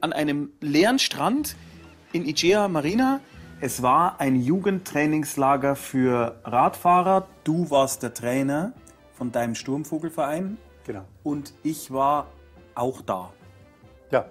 [0.01, 1.55] an einem leeren Strand
[2.11, 3.21] in Igea Marina.
[3.61, 7.27] Es war ein Jugendtrainingslager für Radfahrer.
[7.43, 8.73] Du warst der Trainer
[9.13, 11.05] von deinem Sturmvogelverein Genau.
[11.23, 12.27] und ich war
[12.75, 13.33] auch da.
[14.11, 14.29] Ja.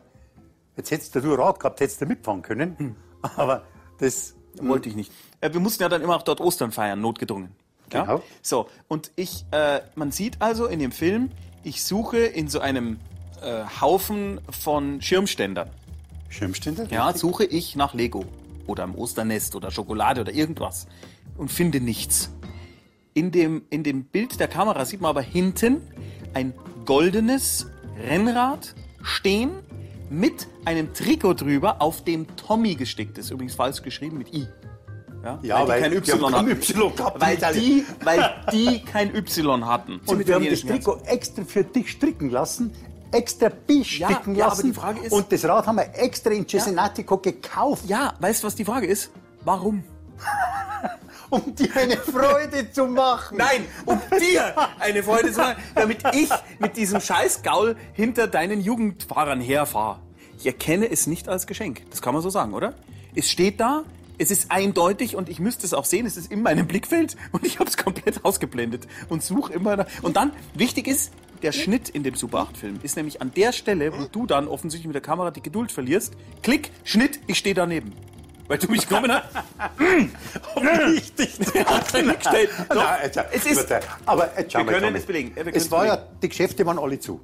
[0.76, 2.96] Jetzt hättest du ein Rad gehabt, hättest du mitfahren können.
[3.36, 3.62] Aber
[3.98, 4.34] das.
[4.60, 5.12] Wollte ich nicht.
[5.40, 7.50] Äh, wir mussten ja dann immer auch dort Ostern feiern, notgedrungen.
[7.92, 8.02] Ja?
[8.02, 8.22] Genau.
[8.42, 11.30] So, und ich, äh, man sieht also in dem Film,
[11.62, 12.98] ich suche in so einem
[13.42, 15.70] äh, Haufen von Schirmständern.
[16.28, 16.86] Schirmständer?
[16.90, 18.24] Ja, suche ich nach Lego
[18.66, 20.86] oder am Osternest oder Schokolade oder irgendwas
[21.36, 22.30] und finde nichts.
[23.14, 25.80] In dem, in dem Bild der Kamera sieht man aber hinten
[26.34, 26.52] ein
[26.84, 27.66] goldenes
[27.98, 29.50] Rennrad stehen
[30.10, 33.30] mit einem Trikot drüber, auf dem Tommy gestickt ist.
[33.30, 34.46] Übrigens falsch geschrieben mit I.
[35.26, 36.50] Ja, Ja, weil die kein die haben Y kein hatten.
[36.50, 40.00] Y gehabt, Weil die weil die kein Y hatten.
[40.06, 40.60] Und wir haben das.
[40.60, 42.72] Trikot extra für dich stricken lassen,
[43.12, 44.66] extra besticken Ja, ja, aber lassen.
[44.68, 48.46] die Frage ist- und das Rad haben wir extra in Cesenatico gekauft, Ja, weißt du,
[48.46, 49.10] was die Frage ist?
[49.44, 49.84] Warum?
[51.30, 53.36] um dir eine Freude zu machen.
[53.38, 59.40] Nein, um dir eine Freude zu machen, damit ich mit diesem Scheißgaul hinter deinen Jugendfahrern
[59.40, 59.98] herfahre.
[60.38, 61.82] Ich erkenne es nicht als Geschenk.
[61.90, 62.74] Das kann man so sagen, oder?
[63.14, 63.82] Es steht da,
[64.18, 67.44] es ist eindeutig und ich müsste es auch sehen, es ist in meinem Blickfeld und
[67.44, 69.86] ich habe es komplett ausgeblendet und suche immer da.
[70.02, 73.92] Und dann, wichtig ist, der Schnitt in dem Super 8-Film ist nämlich an der Stelle,
[73.92, 76.14] wo du dann offensichtlich mit der Kamera die Geduld verlierst.
[76.42, 77.92] Klick, Schnitt, ich stehe daneben.
[78.48, 79.26] Weil du mich gekommen hast.
[80.56, 81.36] Richtig.
[81.38, 81.54] Doch,
[82.74, 83.74] Nein, es ist,
[84.06, 85.32] aber jetzt schau Wir können es belegen.
[85.52, 86.18] Es war ja, belegen.
[86.22, 87.20] die Geschäfte waren alle zu.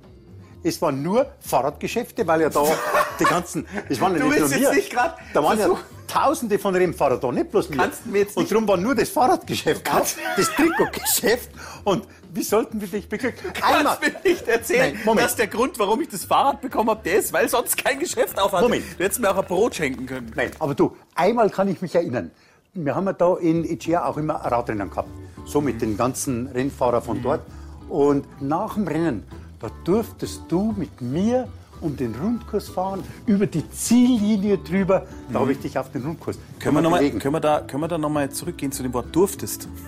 [0.62, 2.64] Es waren nur Fahrradgeschäfte, weil ja da
[3.20, 4.75] die ganzen, es waren ja Du nicht nur willst jetzt wir.
[4.75, 4.96] nicht
[5.35, 5.68] da waren ja
[6.12, 7.70] Tausende von Rennfahrern da, nicht bloß.
[7.70, 11.48] Kannst mir jetzt und darum war nur das Fahrradgeschäft auf, das Trikotgeschäft.
[11.85, 13.51] Und wie sollten wir dich beglücken?
[13.62, 17.01] Einmal, kannst mir nicht erzählen, Nein, dass der Grund, warum ich das Fahrrad bekommen habe,
[17.03, 18.61] der ist, weil sonst kein Geschäft auf hat.
[18.61, 18.85] Moment.
[18.98, 20.31] Du hättest mir auch ein Brot schenken können.
[20.35, 22.31] Nein, aber du, einmal kann ich mich erinnern.
[22.75, 25.09] Wir haben ja da in Igea auch immer Radrennen gehabt.
[25.46, 27.40] So mit den ganzen Rennfahrern von dort.
[27.88, 29.25] Und nach dem Rennen,
[29.62, 31.48] da durftest du mit mir
[31.81, 35.07] um den Rundkurs fahren, über die Ziellinie drüber.
[35.33, 36.38] Da habe ich dich auf den Rundkurs.
[36.61, 39.14] Können wir, noch mal, können, wir da, können wir da nochmal zurückgehen zu dem Wort
[39.14, 39.68] durftest?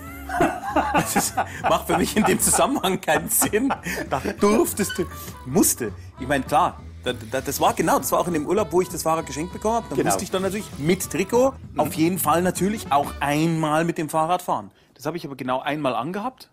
[0.92, 3.72] Das ist, macht für mich in dem Zusammenhang keinen Sinn.
[4.10, 5.04] Da durftest du,
[5.46, 5.92] musste.
[6.18, 8.80] Ich meine, klar, da, da, das war genau, das war auch in dem Urlaub, wo
[8.80, 9.86] ich das Fahrrad geschenkt bekommen habe.
[9.90, 10.08] Da Genau.
[10.08, 14.42] musste ich dann natürlich mit Trikot auf jeden Fall natürlich auch einmal mit dem Fahrrad
[14.42, 14.72] fahren.
[14.94, 16.50] Das habe ich aber genau einmal angehabt.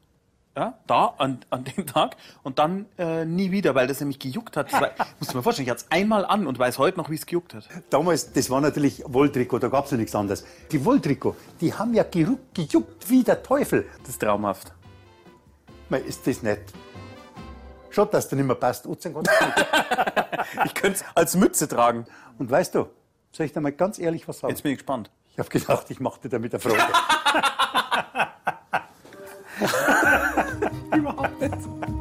[0.56, 4.58] Ja, da, an, an dem Tag und dann äh, nie wieder, weil das nämlich gejuckt
[4.58, 4.72] hat.
[4.72, 7.10] Das war, musst du mir vorstellen, ich hatte es einmal an und weiß heute noch,
[7.10, 7.70] wie es gejuckt hat.
[7.90, 10.46] Damals, das war natürlich Wolltrikot, da gab es ja nichts anderes.
[10.72, 13.88] Die Wolltrikot, die haben ja geruckt, gejuckt wie der Teufel.
[14.02, 14.74] Das ist traumhaft.
[15.88, 16.74] Mei, ist das nett?
[17.90, 18.88] Schon, dass du nicht mehr passt.
[20.66, 22.06] Ich könnte es als Mütze tragen.
[22.38, 22.88] Und weißt du,
[23.32, 24.52] soll ich dir mal ganz ehrlich was sagen?
[24.52, 25.10] Jetzt bin ich gespannt.
[25.34, 26.78] Ich habe gedacht, ich mache dir damit eine Freude.
[30.96, 32.01] Überhaupt nicht.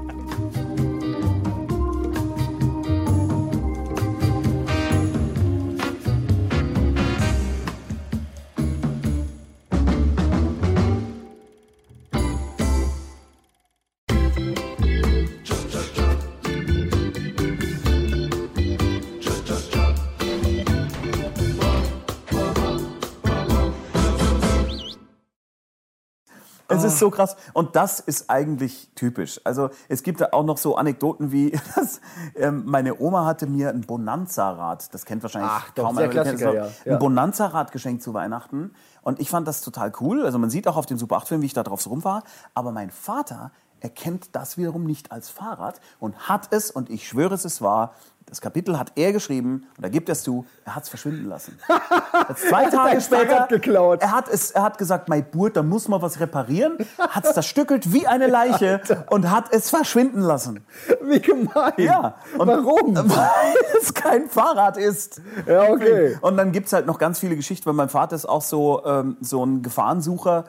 [26.85, 27.37] Es ist so krass.
[27.53, 29.41] Und das ist eigentlich typisch.
[29.45, 32.01] Also es gibt da auch noch so Anekdoten wie, dass
[32.37, 36.55] ähm, meine Oma hatte mir ein Bonanza-Rad, das kennt wahrscheinlich Ach, doch, kaum einer, Klassiker.
[36.55, 36.69] Ja.
[36.87, 38.73] ein Bonanza-Rad geschenkt zu Weihnachten.
[39.03, 40.25] Und ich fand das total cool.
[40.25, 42.23] Also man sieht auch auf dem Super 8-Film, wie ich da drauf so rumfahre.
[42.55, 47.35] Aber mein Vater erkennt das wiederum nicht als Fahrrad und hat es, und ich schwöre
[47.35, 47.95] es, es war,
[48.31, 51.25] das Kapitel hat er geschrieben, und da gibt er es zu, er hat es verschwinden
[51.29, 51.59] lassen.
[52.37, 54.01] Zwei Tage später, geklaut.
[54.03, 57.33] er hat, es, er hat gesagt, mein Burt, da muss man was reparieren, hat es
[57.35, 60.65] zerstückelt wie eine Leiche und hat es verschwinden lassen.
[61.03, 61.73] Wie gemein.
[61.79, 62.15] Ja.
[62.39, 62.95] Und Warum?
[62.97, 65.21] Weil es kein Fahrrad ist.
[65.47, 66.17] Ja, okay.
[66.21, 68.85] Und dann gibt es halt noch ganz viele Geschichten, weil mein Vater ist auch so,
[68.85, 70.45] ähm, so ein Gefahrensucher,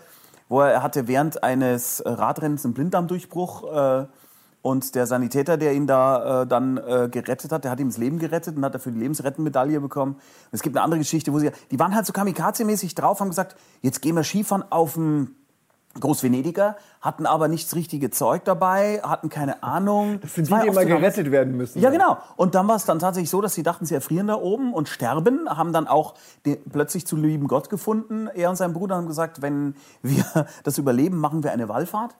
[0.52, 4.06] wo er, hatte während eines Radrennens einen Blinddarmdurchbruch äh,
[4.62, 7.98] und der Sanitäter, der ihn da äh, dann äh, gerettet hat, der hat ihm das
[7.98, 10.16] Leben gerettet und hat dafür die Lebensrettenmedaille bekommen.
[10.16, 13.30] Und es gibt eine andere Geschichte, wo sie, die waren halt so kamikaze-mäßig drauf, haben
[13.30, 15.36] gesagt, jetzt gehen wir Skifahren auf dem
[16.00, 20.20] Großvenediger, hatten aber nicht das richtige Zeug dabei, hatten keine Ahnung.
[20.22, 21.82] Das sind die, die immer gerettet werden müssen.
[21.82, 22.18] ja, genau.
[22.38, 24.88] Und dann war es dann tatsächlich so, dass sie dachten, sie erfrieren da oben und
[24.88, 26.14] sterben, haben dann auch
[26.46, 28.28] den, plötzlich zu lieben Gott gefunden.
[28.34, 30.24] Er und sein Bruder haben gesagt, wenn wir
[30.64, 32.16] das überleben, machen wir eine Wallfahrt.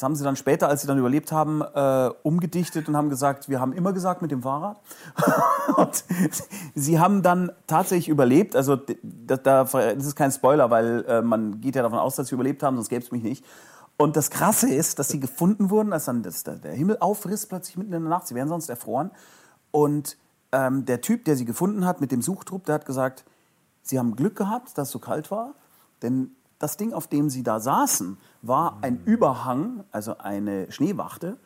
[0.00, 3.50] Das haben sie dann später, als sie dann überlebt haben, äh, umgedichtet und haben gesagt,
[3.50, 4.80] wir haben immer gesagt mit dem Fahrrad.
[5.76, 6.04] und
[6.74, 8.56] sie haben dann tatsächlich überlebt.
[8.56, 12.28] Also da, da, das ist kein Spoiler, weil äh, man geht ja davon aus, dass
[12.28, 13.44] sie überlebt haben, sonst gäbe es mich nicht.
[13.98, 17.76] Und das Krasse ist, dass sie gefunden wurden, als dann das, der Himmel aufriss plötzlich
[17.76, 18.26] mitten in der Nacht.
[18.26, 19.10] Sie wären sonst erfroren.
[19.70, 20.16] Und
[20.52, 23.26] ähm, der Typ, der sie gefunden hat mit dem Suchtrupp, der hat gesagt,
[23.82, 25.52] sie haben Glück gehabt, dass es so kalt war,
[26.00, 31.36] denn das Ding, auf dem sie da saßen, war ein Überhang, also eine Schneewachte.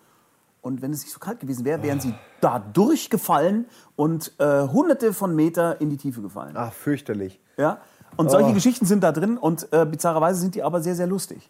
[0.60, 5.12] Und wenn es nicht so kalt gewesen wäre, wären sie da durchgefallen und äh, hunderte
[5.12, 6.54] von Meter in die Tiefe gefallen.
[6.56, 7.40] Ach, fürchterlich.
[7.56, 7.78] Ja?
[8.16, 8.54] Und solche Oh.
[8.54, 11.48] Geschichten sind da drin und äh, bizarrerweise sind die aber sehr, sehr lustig.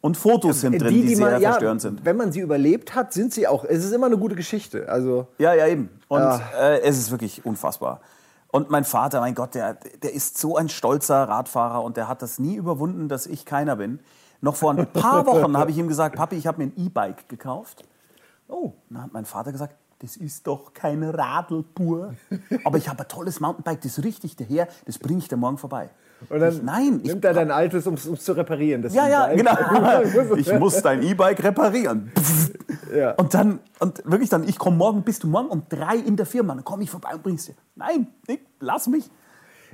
[0.00, 2.04] Und Fotos sind drin, die, sehr ja, verstörend sind.
[2.04, 3.64] Wenn man sie überlebt hat, sind sie auch.
[3.64, 4.88] Es ist immer eine gute Geschichte.
[4.88, 5.88] Also, Ja, ja, eben.
[6.08, 6.40] Und Ah.
[6.60, 8.00] äh, es ist wirklich unfassbar.
[8.52, 12.20] Und mein Vater, mein Gott, der, der ist so ein stolzer Radfahrer und der hat
[12.20, 13.98] das nie überwunden, dass ich keiner bin.
[14.42, 17.30] Noch vor ein paar Wochen habe ich ihm gesagt, Papi, ich habe mir ein E-Bike
[17.30, 17.82] gekauft.
[18.48, 22.14] oh, Dann hat mein Vater gesagt, das ist doch kein Radl pur.
[22.64, 25.56] Aber ich habe ein tolles Mountainbike, das ist richtig daher, das bringe ich dir morgen
[25.56, 25.88] vorbei.
[26.28, 28.82] Und dann nein, ich, nimmt er dein altes, um es zu reparieren.
[28.82, 29.68] Das ja, ja, E-Bike.
[30.14, 30.36] genau.
[30.36, 32.12] Ich muss dein E-Bike reparieren.
[32.94, 33.12] Ja.
[33.12, 36.26] Und dann, und wirklich dann, ich komme morgen, bist du morgen um drei in der
[36.26, 37.54] Firma, dann komme ich vorbei und bringst dir.
[37.74, 39.10] Nein, Nick, lass mich.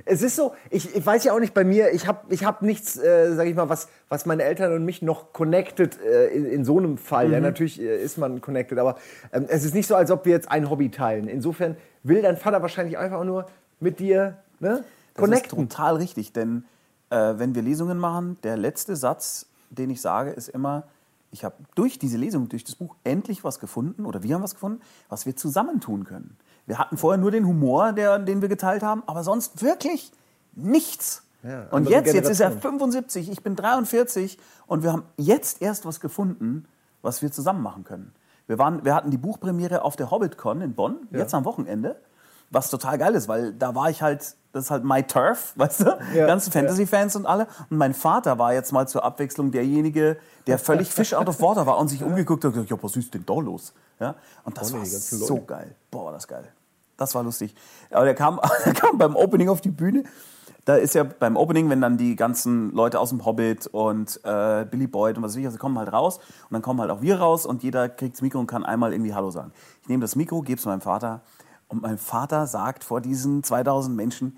[0.05, 2.61] Es ist so, ich, ich weiß ja auch nicht bei mir, ich habe ich hab
[2.61, 6.45] nichts, äh, sag ich mal, was, was meine Eltern und mich noch connected äh, in,
[6.45, 7.27] in so einem Fall.
[7.27, 7.33] Mhm.
[7.33, 8.95] Ja, natürlich äh, ist man connected, aber
[9.33, 11.27] ähm, es ist nicht so, als ob wir jetzt ein Hobby teilen.
[11.27, 13.47] Insofern will dein Vater wahrscheinlich einfach nur
[13.79, 14.83] mit dir ne,
[15.19, 15.59] Das connecten.
[15.59, 16.65] ist total richtig, denn
[17.09, 20.83] äh, wenn wir Lesungen machen, der letzte Satz, den ich sage, ist immer,
[21.31, 24.55] ich habe durch diese Lesung, durch das Buch endlich was gefunden oder wir haben was
[24.55, 26.37] gefunden, was wir zusammentun können.
[26.65, 30.11] Wir hatten vorher nur den Humor, der, den wir geteilt haben, aber sonst wirklich
[30.53, 31.23] nichts.
[31.43, 32.79] Ja, und jetzt, jetzt ist er Generation.
[32.79, 36.65] 75, ich bin 43 und wir haben jetzt erst was gefunden,
[37.01, 38.13] was wir zusammen machen können.
[38.47, 41.95] Wir, waren, wir hatten die Buchpremiere auf der HobbitCon in Bonn, jetzt am Wochenende,
[42.49, 45.81] was total geil ist, weil da war ich halt, das ist halt my turf, weißt
[45.81, 47.47] du, Ja, ganze Fantasy-Fans und alle.
[47.69, 51.65] Und mein Vater war jetzt mal zur Abwechslung derjenige, der völlig fish out of water
[51.65, 53.73] war und sich umgeguckt hat und gesagt, ja, was ist denn da los?
[53.99, 54.15] Ja?
[54.43, 55.45] Und das Oh, war so Leute.
[55.45, 55.75] geil.
[55.91, 56.45] Boah, war das geil.
[56.97, 57.55] Das war lustig.
[57.91, 60.03] Aber der kam, der kam beim Opening auf die Bühne.
[60.65, 64.65] Da ist ja beim Opening, wenn dann die ganzen Leute aus dem Hobbit und äh,
[64.69, 67.01] Billy Boyd und was weiß ich, also kommen halt raus und dann kommen halt auch
[67.01, 69.51] wir raus und jeder kriegt das Mikro und kann einmal irgendwie Hallo sagen.
[69.81, 71.21] Ich nehme das Mikro, gebe es meinem Vater
[71.69, 74.37] und mein Vater sagt vor diesen 2000 Menschen,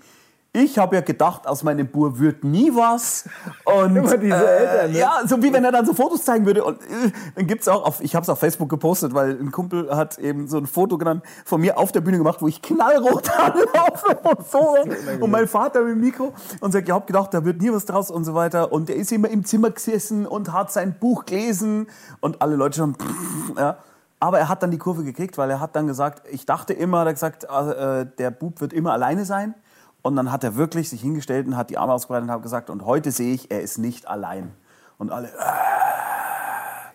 [0.54, 3.24] ich habe ja gedacht, aus meinem Bur wird nie was.
[3.64, 4.98] Und, Immer diese Eltern, ne?
[4.98, 6.62] Ja, so wie wenn er dann so Fotos zeigen würde.
[6.62, 9.96] Und äh, dann gibt's auch, auf, ich habe es auf Facebook gepostet, weil ein Kumpel
[9.96, 13.30] hat eben so ein Foto genannt von mir auf der Bühne gemacht, wo ich knallrot
[13.38, 14.76] anlaufe und so.
[15.20, 17.86] Und mein Vater mit dem Mikro und sagt, ich habe gedacht, da wird nie was
[17.86, 18.72] draus und so weiter.
[18.72, 21.86] Und er ist immer im Zimmer gesessen und hat sein Buch gelesen
[22.20, 22.94] und alle Leute schon,
[23.56, 23.78] ja.
[24.22, 27.00] Aber er hat dann die Kurve gekriegt, weil er hat dann gesagt, ich dachte immer,
[27.00, 29.54] hat er gesagt, äh, der Bub wird immer alleine sein.
[30.00, 32.70] Und dann hat er wirklich sich hingestellt und hat die Arme ausgebreitet und hat gesagt,
[32.70, 34.52] und heute sehe ich, er ist nicht allein.
[34.98, 35.28] Und alle,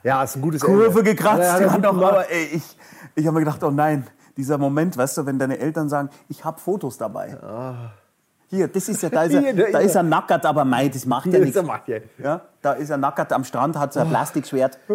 [0.04, 1.04] Ja, ist ein gutes Kurve Ende.
[1.04, 1.40] gekratzt.
[1.40, 1.86] Ja, Ja, gemacht.
[2.14, 2.78] aber ey, ich,
[3.16, 6.46] ich habe mir gedacht, oh nein, dieser Moment, weißt du, wenn deine Eltern sagen, ich
[6.46, 7.38] habe Fotos dabei.
[8.50, 11.06] Hier, das ist ja, da ist er, Hier, da ist er nackert, aber mei, das
[11.06, 11.60] macht ja nichts.
[12.20, 14.80] Ja, da ist er nackert am Strand, hat so ein Plastikschwert.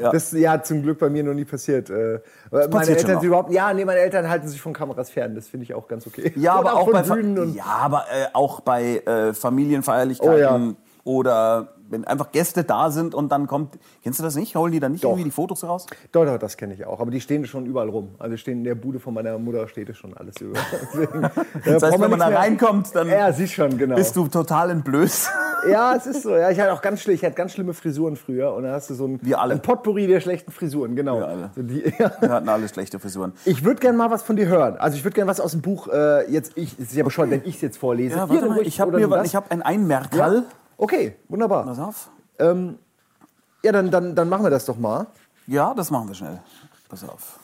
[0.00, 0.10] Ja.
[0.10, 1.90] Das ja zum Glück bei mir noch nie passiert.
[1.90, 5.10] Äh, meine passiert schon Eltern sind überhaupt, ja, nee, meine Eltern halten sich von Kameras
[5.10, 5.34] fern.
[5.34, 6.32] Das finde ich auch ganz okay.
[6.36, 12.32] Ja, aber auch, von bei, ja, aber äh, auch bei äh, Familienfeierlichkeiten oder wenn einfach
[12.32, 14.54] Gäste da sind und dann kommt, kennst du das nicht?
[14.56, 15.10] Holen die dann nicht Doch.
[15.10, 15.86] irgendwie die Fotos raus?
[16.12, 17.00] Doch, doch, das kenne ich auch.
[17.00, 18.10] Aber die stehen schon überall rum.
[18.18, 20.64] Also stehen in der Bude von meiner Mutter steht es schon alles überall.
[20.92, 21.30] Deswegen, da
[21.64, 23.96] Das heißt, wenn man da reinkommt, dann Ja, sie schon, genau.
[23.96, 25.30] bist du total entblößt.
[25.68, 26.34] Ja, es ist so.
[26.34, 28.88] Ja, ich hatte auch ganz schlimm, ich hatte ganz schlimme Frisuren früher und da hast
[28.88, 29.52] du so ein, Wir alle.
[29.52, 31.18] ein Potpourri der schlechten Frisuren, genau.
[31.18, 31.50] Wir alle.
[31.54, 32.12] So die, ja.
[32.18, 33.32] Wir hatten alle schlechte Frisuren.
[33.44, 34.76] Ich würde gerne mal was von dir hören.
[34.78, 37.30] Also ich würde gerne was aus dem Buch äh, jetzt ich es ist ja bescheuert,
[37.30, 38.16] wenn ich es jetzt vorlese.
[38.16, 40.36] Ja, warte mal, ich habe mir ich ein Einmerkal.
[40.36, 40.42] ja?
[40.80, 41.64] Okay, wunderbar.
[41.64, 42.10] Pass auf.
[42.38, 45.06] Ja, dann, dann, dann machen wir das doch mal.
[45.46, 46.40] Ja, das machen wir schnell.
[46.88, 47.38] Pass auf.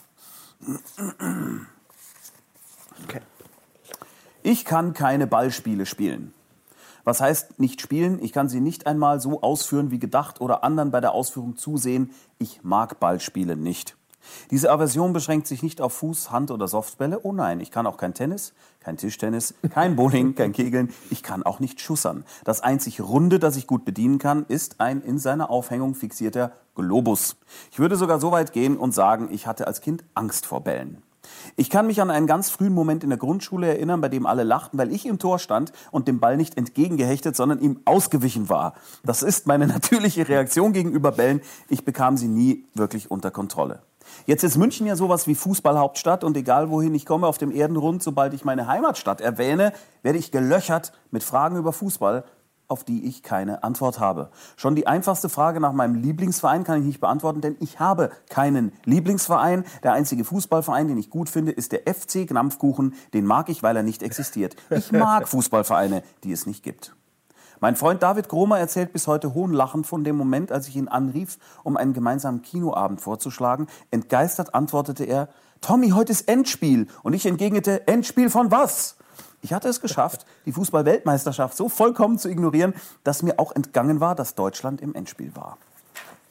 [3.04, 3.20] Okay.
[4.42, 6.32] Ich kann keine Ballspiele spielen.
[7.04, 8.22] Was heißt nicht spielen?
[8.22, 12.14] Ich kann sie nicht einmal so ausführen wie gedacht oder anderen bei der Ausführung zusehen.
[12.38, 13.96] Ich mag Ballspiele nicht.
[14.50, 17.20] Diese Aversion beschränkt sich nicht auf Fuß, Hand oder Softbälle.
[17.22, 20.92] Oh nein, ich kann auch kein Tennis, kein Tischtennis, kein Bowling, kein Kegeln.
[21.10, 22.24] Ich kann auch nicht schussern.
[22.44, 27.36] Das einzig Runde, das ich gut bedienen kann, ist ein in seiner Aufhängung fixierter Globus.
[27.70, 31.02] Ich würde sogar so weit gehen und sagen, ich hatte als Kind Angst vor Bällen.
[31.56, 34.44] Ich kann mich an einen ganz frühen Moment in der Grundschule erinnern, bei dem alle
[34.44, 38.74] lachten, weil ich im Tor stand und dem Ball nicht entgegengehechtet, sondern ihm ausgewichen war.
[39.04, 41.40] Das ist meine natürliche Reaktion gegenüber Bällen.
[41.68, 43.82] Ich bekam sie nie wirklich unter Kontrolle.
[44.24, 48.02] Jetzt ist München ja sowas wie Fußballhauptstadt und egal wohin ich komme auf dem Erdenrund,
[48.02, 52.24] sobald ich meine Heimatstadt erwähne, werde ich gelöchert mit Fragen über Fußball,
[52.68, 54.30] auf die ich keine Antwort habe.
[54.56, 58.72] Schon die einfachste Frage nach meinem Lieblingsverein kann ich nicht beantworten, denn ich habe keinen
[58.84, 59.64] Lieblingsverein.
[59.82, 62.94] Der einzige Fußballverein, den ich gut finde, ist der FC Gnampfkuchen.
[63.14, 64.56] Den mag ich, weil er nicht existiert.
[64.70, 66.94] Ich mag Fußballvereine, die es nicht gibt.
[67.60, 71.38] Mein Freund David Gromer erzählt bis heute hohnlachend von dem Moment, als ich ihn anrief,
[71.62, 73.66] um einen gemeinsamen Kinoabend vorzuschlagen.
[73.90, 75.28] Entgeistert antwortete er,
[75.62, 76.86] Tommy, heute ist Endspiel.
[77.02, 78.96] Und ich entgegnete, Endspiel von was?
[79.40, 84.14] Ich hatte es geschafft, die Fußball-Weltmeisterschaft so vollkommen zu ignorieren, dass mir auch entgangen war,
[84.14, 85.56] dass Deutschland im Endspiel war.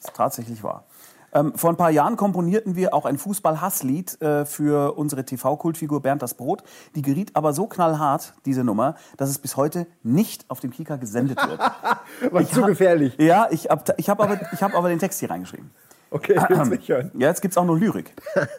[0.00, 0.84] Das ist tatsächlich wahr.
[1.32, 6.22] Ähm, vor ein paar Jahren komponierten wir auch ein Fußball-Hasslied äh, für unsere TV-Kultfigur Bernd
[6.22, 6.62] das Brot.
[6.94, 10.96] Die geriet aber so knallhart, diese Nummer, dass es bis heute nicht auf dem Kika
[10.96, 11.60] gesendet wird.
[12.32, 13.16] War zu gefährlich.
[13.18, 15.70] Ja, ich habe ich hab aber, ich hab aber den Text hier reingeschrieben.
[16.10, 16.34] Okay,
[16.80, 17.10] ich hören.
[17.18, 18.12] Ja, jetzt gibt's auch noch Lyrik.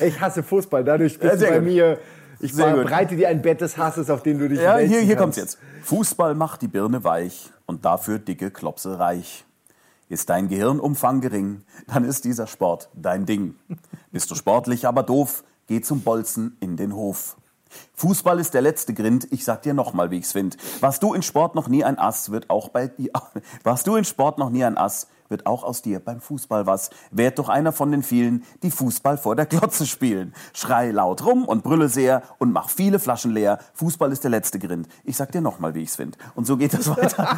[0.00, 1.68] Ich hasse Fußball, dadurch bist Ja, du bei gut.
[1.68, 1.98] mir.
[2.40, 5.18] Ich breite dir ein Bett des Hasses, auf den du dich Ja, hier, hier kannst.
[5.18, 5.58] kommt's jetzt.
[5.82, 9.44] Fußball macht die Birne weich und dafür dicke Klopse reich.
[10.08, 13.56] Ist dein Gehirnumfang gering, dann ist dieser Sport dein Ding.
[14.10, 17.36] Bist du sportlich, aber doof, geh zum Bolzen in den Hof.
[17.94, 20.56] Fußball ist der letzte Grind, ich sag dir nochmal, wie ich's find.
[20.80, 23.10] Warst du in Sport noch nie ein Ass, wird auch bei dir,
[23.62, 26.90] warst du in Sport noch nie ein Ass, wird auch aus dir beim Fußball was.
[27.10, 30.34] Werd doch einer von den vielen, die Fußball vor der Glotze spielen.
[30.52, 33.58] Schrei laut rum und brülle sehr und mach viele Flaschen leer.
[33.74, 34.88] Fußball ist der letzte Grind.
[35.04, 36.16] Ich sag dir nochmal, wie ich's find.
[36.34, 37.36] Und so geht das weiter.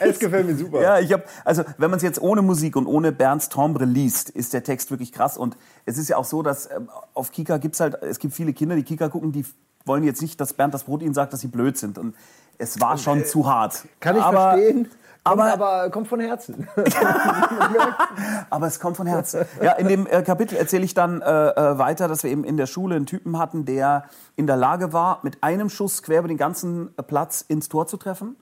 [0.00, 0.80] Es gefällt mir super.
[0.80, 4.30] Ja, ich habe, also wenn man es jetzt ohne Musik und ohne Bernds Timbre liest,
[4.30, 5.36] ist der Text wirklich krass.
[5.36, 8.52] Und es ist ja auch so, dass ähm, auf Kika gibt's halt, es gibt viele
[8.52, 9.44] Kinder, die Kika gucken, die
[9.84, 11.98] wollen jetzt nicht, dass Bernd das Brot ihnen sagt, dass sie blöd sind.
[11.98, 12.14] Und
[12.58, 13.86] es war schon zu hart.
[14.00, 14.88] Kann ich aber, verstehen.
[15.26, 16.68] Aber- aber, kommt von Herzen.
[18.50, 19.44] Aber es kommt von Herzen.
[19.62, 22.56] Ja, in dem äh, Kapitel erzähle ich dann äh, äh, weiter, dass wir eben in
[22.56, 24.04] der Schule einen Typen hatten, der
[24.36, 27.86] in der Lage war, mit einem Schuss quer über den ganzen äh, Platz ins Tor
[27.86, 28.36] zu treffen.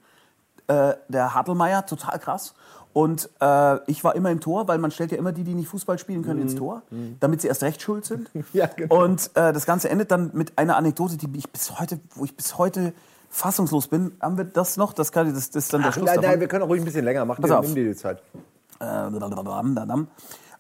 [0.67, 2.55] Äh, der Hartelmeier, total krass.
[2.93, 5.69] Und äh, ich war immer im Tor, weil man stellt ja immer die, die nicht
[5.69, 6.83] Fußball spielen können, ins Tor,
[7.19, 8.31] damit sie erst recht schuld sind.
[8.53, 9.03] Ja, genau.
[9.05, 12.37] Und äh, das Ganze endet dann mit einer Anekdote, die ich bis heute, wo ich
[12.37, 12.93] bis heute
[13.35, 14.13] fassungslos bin.
[14.21, 14.93] Haben wir das noch?
[14.93, 16.31] Das, kann, das, das ist dann der Ach, Schluss nein, davon.
[16.31, 17.43] nein, wir können auch ruhig ein bisschen länger machen.
[17.43, 17.67] Pass auf.
[17.67, 18.23] Nimm dir die Zeit.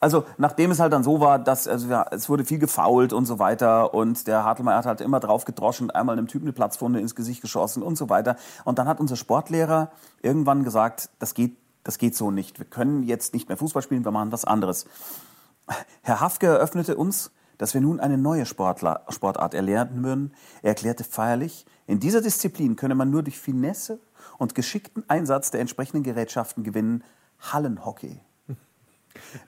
[0.00, 3.26] Also nachdem es halt dann so war, dass also, ja, es wurde viel gefault und
[3.26, 7.00] so weiter und der Hartlemeier hat halt immer drauf gedroschen, einmal einem Typen eine Platzwunde
[7.00, 8.36] ins Gesicht geschossen und so weiter.
[8.64, 12.58] Und dann hat unser Sportlehrer irgendwann gesagt, das geht, das geht so nicht.
[12.58, 14.84] Wir können jetzt nicht mehr Fußball spielen, wir machen was anderes.
[16.02, 20.34] Herr Hafke eröffnete uns, dass wir nun eine neue Sportler, Sportart erlernen würden.
[20.62, 24.00] Er erklärte feierlich, in dieser Disziplin könne man nur durch Finesse
[24.38, 27.04] und geschickten Einsatz der entsprechenden Gerätschaften gewinnen.
[27.40, 28.20] Hallenhockey.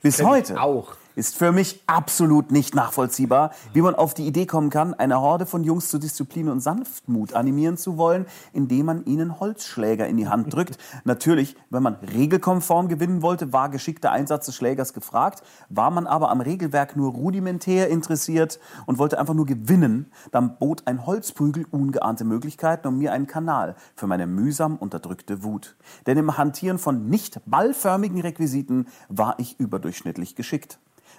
[0.01, 0.95] Bis heute auch.
[1.17, 5.47] Ist für mich absolut nicht nachvollziehbar, wie man auf die Idee kommen kann, eine Horde
[5.47, 10.27] von Jungs zu Disziplin und Sanftmut animieren zu wollen, indem man ihnen Holzschläger in die
[10.27, 10.77] Hand drückt.
[11.05, 15.41] Natürlich, wenn man regelkonform gewinnen wollte, war geschickter Einsatz des Schlägers gefragt.
[15.69, 20.85] War man aber am Regelwerk nur rudimentär interessiert und wollte einfach nur gewinnen, dann bot
[20.85, 25.77] ein Holzprügel ungeahnte Möglichkeiten und mir einen Kanal für meine mühsam unterdrückte Wut.
[26.05, 30.77] Denn im Hantieren von nicht ballförmigen Requisiten war ich überdurchschnittlich geschickt.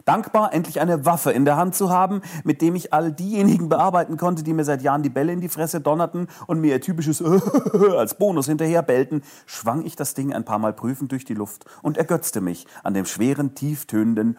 [0.08, 4.16] Dankbar, endlich eine Waffe in der Hand zu haben, mit dem ich all diejenigen bearbeiten
[4.16, 7.22] konnte, die mir seit Jahren die Bälle in die Fresse donnerten und mir ihr typisches
[7.94, 11.66] als Bonus hinterher bellten, schwang ich das Ding ein paar Mal prüfend durch die Luft
[11.82, 14.38] und ergötzte mich an dem schweren, tieftönenden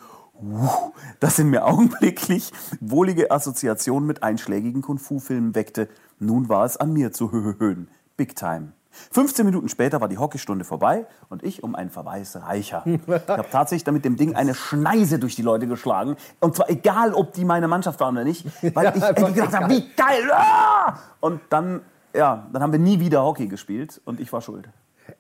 [1.19, 5.87] das in mir augenblicklich wohlige Assoziationen mit einschlägigen Kung-Fu-Filmen weckte.
[6.17, 7.89] Nun war es an mir zu höhöhön.
[8.17, 8.71] Big time.
[9.11, 12.83] 15 Minuten später war die Hockeystunde vorbei und ich um einen Verweis reicher.
[12.85, 16.15] Ich habe tatsächlich damit dem Ding eine Schneise durch die Leute geschlagen.
[16.39, 18.45] Und zwar egal, ob die meine Mannschaft waren oder nicht.
[18.75, 20.31] Weil Ja, ich irgendwie gedacht habe, wie geil!
[20.31, 20.97] Ah!
[21.19, 21.81] Und dann,
[22.13, 24.69] ja, dann haben wir nie wieder Hockey gespielt und ich war schuld.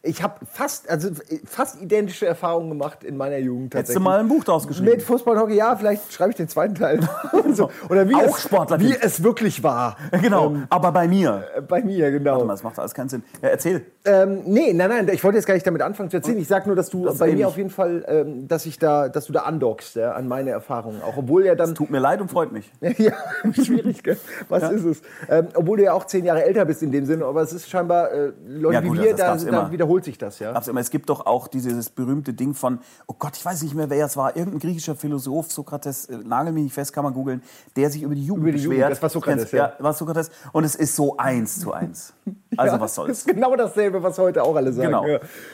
[0.01, 1.09] Ich habe fast, also
[1.45, 4.91] fast identische Erfahrungen gemacht in meiner Jugend Hättest du mal ein Buch draus geschrieben?
[4.91, 7.01] Mit Fußball und Hockey, ja, vielleicht schreibe ich den zweiten Teil.
[7.53, 7.69] so.
[7.89, 9.97] Oder wie, Auch es, Sportler wie es wirklich war.
[10.21, 11.43] Genau, aber bei mir.
[11.55, 12.33] Äh, Bei mir, genau.
[12.33, 13.23] Warte mal, das macht alles keinen Sinn.
[13.41, 13.85] Ja, erzähl.
[14.05, 16.37] Ähm, nee, nein, nein, ich wollte jetzt gar nicht damit anfangen zu erzählen.
[16.37, 17.41] Ich sag nur, dass du Das bei ähnlich.
[17.41, 20.49] mir auf jeden Fall, ähm, dass ich da, dass du da andockst ja, an meine
[20.51, 21.01] Erfahrungen.
[21.01, 21.75] Auch obwohl ja dann.
[21.75, 22.71] Tut mir leid und freut mich.
[22.81, 23.13] ja,
[23.53, 24.17] schwierig, gell?
[24.47, 25.01] Was ist es?
[25.29, 27.69] Ähm, obwohl du ja auch zehn Jahre älter bist in dem Sinne, aber es ist
[27.69, 29.71] scheinbar, äh, Leute Ja, wie gut, wir, das da, da immer.
[29.89, 30.57] Wiederholt sich das, ja.
[30.59, 30.79] Immer.
[30.79, 34.05] Es gibt doch auch dieses berühmte Ding von, oh Gott, ich weiß nicht mehr, wer
[34.05, 37.41] es war, irgendein griechischer Philosoph, Sokrates, äh, nagel mich nicht fest, kann man googeln,
[37.75, 38.91] der sich über die Jugend Über die Jugend, beschwert.
[38.91, 39.73] das war Sokrates, ja.
[39.77, 39.83] ja.
[39.83, 40.29] war Sokrates.
[40.51, 42.13] Und es ist so eins zu eins.
[42.57, 43.17] Also ja, was Das soll's.
[43.19, 44.91] ist genau dasselbe, was heute auch alle sagen.
[44.91, 45.05] Genau.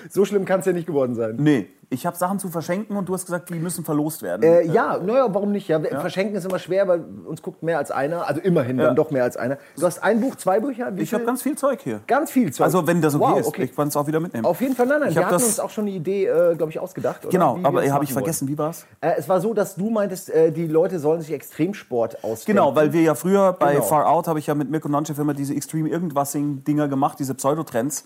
[0.09, 1.35] So schlimm kann es ja nicht geworden sein.
[1.37, 4.43] Nee, ich habe Sachen zu verschenken und du hast gesagt, die müssen verlost werden.
[4.43, 5.67] Äh, ja, naja, warum nicht?
[5.67, 8.27] Ja, Verschenken ist immer schwer, weil uns guckt mehr als einer.
[8.27, 8.85] Also immerhin Ja.
[8.87, 9.57] dann doch mehr als einer.
[9.77, 10.91] Du hast ein Buch, zwei Bücher?
[10.97, 12.01] Ich habe ganz viel Zeug hier.
[12.07, 12.65] ganz viel Zeug.
[12.65, 13.63] Also wenn das okay wow, ist, okay.
[13.63, 14.45] ich kann es auch wieder mitnehmen.
[14.45, 15.09] Auf jeden Fall, nein, nein.
[15.09, 17.23] Ich Wir hatten uns auch schon eine Idee, äh, glaube ich, ausgedacht.
[17.25, 17.31] Oder?
[17.31, 18.85] Genau, Wie aber habe ich vergessen, wie war's?
[19.01, 19.13] wollen.
[19.13, 22.45] Äh, es war so, dass du meintest, äh, die Leute sollen sich Extremsport ausdenken.
[22.57, 23.85] Genau, weil wir ja früher bei Genau.
[23.85, 28.05] Far Out habe ich ja mit Mirko Nonchev immer diese Extreme Irgendwassing-Dinger gemacht, diese Pseudotrends.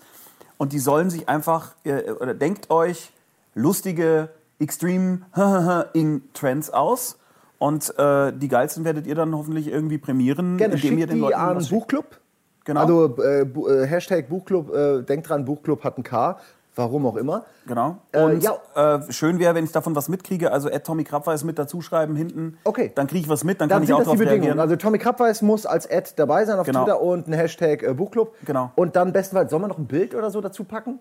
[0.58, 3.12] Und die sollen sich einfach, äh, oder denkt euch
[3.54, 4.28] lustige
[4.58, 5.20] Extreme
[5.94, 7.18] Ing-Trends aus.
[7.58, 11.20] Und äh, die geilsten werdet ihr dann hoffentlich irgendwie prämieren, Gerne, indem ihr den die
[11.20, 11.68] Leuten an was.
[11.68, 12.18] Buchclub.
[12.64, 12.80] Genau.
[12.80, 16.38] Also äh, Bu- äh, Hashtag Buchclub, äh, denkt dran, Buchclub hat ein K,
[16.74, 17.44] warum auch immer.
[17.66, 17.98] Genau.
[18.12, 18.56] Äh, Und ja.
[18.74, 20.52] äh, schön wäre, wenn ich davon was mitkriege.
[20.52, 22.56] Also Ed Tommy Krabweis mit dazuschreiben hinten.
[22.64, 22.92] Okay.
[22.94, 24.42] Dann kriege ich was mit, dann, Dann kann ich auch das die darauf Bedingungen.
[24.42, 24.60] reagieren.
[24.60, 26.84] Also Tommy Krabweis muss als Ad dabei sein auf Genau.
[26.84, 28.34] Twitter und ein Hashtag Buchclub.
[28.46, 28.70] Genau.
[28.74, 30.98] Und dann bestenfalls, soll man noch ein Bild oder so dazu packen?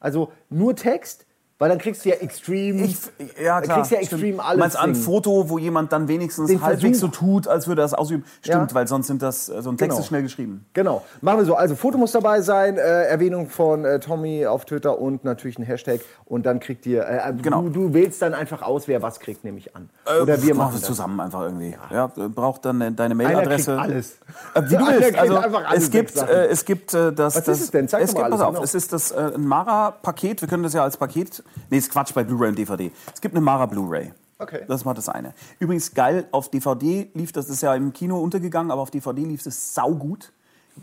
[0.00, 1.26] Also nur Text?
[1.60, 2.82] Weil dann kriegst du ja Extreme.
[2.84, 2.96] Ich,
[3.38, 3.76] ja, dann klar.
[3.86, 4.58] kriegst du ja Du alles.
[4.58, 5.02] meinst ein Ding.
[5.02, 7.14] Foto, wo jemand dann wenigstens Den halbwegs Versuch.
[7.14, 8.24] so tut, als würde er das ausüben.
[8.42, 8.74] Stimmt, Ja.
[8.74, 10.00] weil sonst sind das, äh, so ein Text Genau.
[10.00, 10.64] ist schnell geschrieben.
[10.72, 11.04] Genau.
[11.20, 11.54] Machen wir so.
[11.56, 15.62] Also Foto muss dabei sein, äh, Erwähnung von äh, Tommy auf Twitter und natürlich ein
[15.62, 16.00] Hashtag.
[16.24, 17.60] Und dann kriegt ihr, äh, Genau.
[17.60, 19.90] du, du wählst dann einfach aus, wer was kriegt, nehme ich an.
[20.22, 21.76] Oder wir machen es zusammen einfach irgendwie.
[21.92, 22.06] Ja.
[22.06, 23.72] braucht dann äh, deine Einer Mailadresse.
[23.76, 24.16] kriegt alles.
[24.54, 25.18] Äh, Wie du Einer willst.
[25.18, 27.36] Also, einfach alle es gibt, äh, es gibt äh, das.
[27.36, 27.86] Was das, ist es denn?
[27.86, 28.64] Zeig es doch mal gibt, alles, pass auf, genau.
[28.64, 30.40] es ist das äh, ein Mara-Paket.
[30.40, 31.42] Wir können das ja als Paket.
[31.70, 32.90] Nee, ist Quatsch bei Blu-ray und DVD.
[33.14, 34.12] Es gibt eine Mara Blu-ray.
[34.38, 34.64] Okay.
[34.68, 35.34] Das war das eine.
[35.58, 39.22] Übrigens geil, auf DVD lief das, das ist ja im Kino untergegangen, aber auf DVD
[39.24, 40.32] lief es saugut.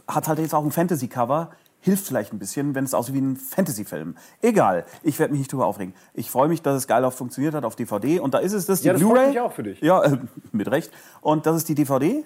[0.08, 1.50] Hat halt jetzt auch ein Fantasy-Cover.
[1.80, 4.16] Hilft vielleicht ein bisschen, wenn es aussieht wie ein Fantasy-Film.
[4.42, 5.94] Egal, ich werde mich nicht drüber aufregen.
[6.14, 8.20] Ich freue mich, dass es geil auch funktioniert hat auf DVD.
[8.20, 9.40] Und da ist es das, die Ja, das Blu-ray.
[9.40, 9.80] auch für dich.
[9.82, 10.18] Ja, äh,
[10.52, 10.92] mit Recht.
[11.22, 12.26] Und das ist die DVD.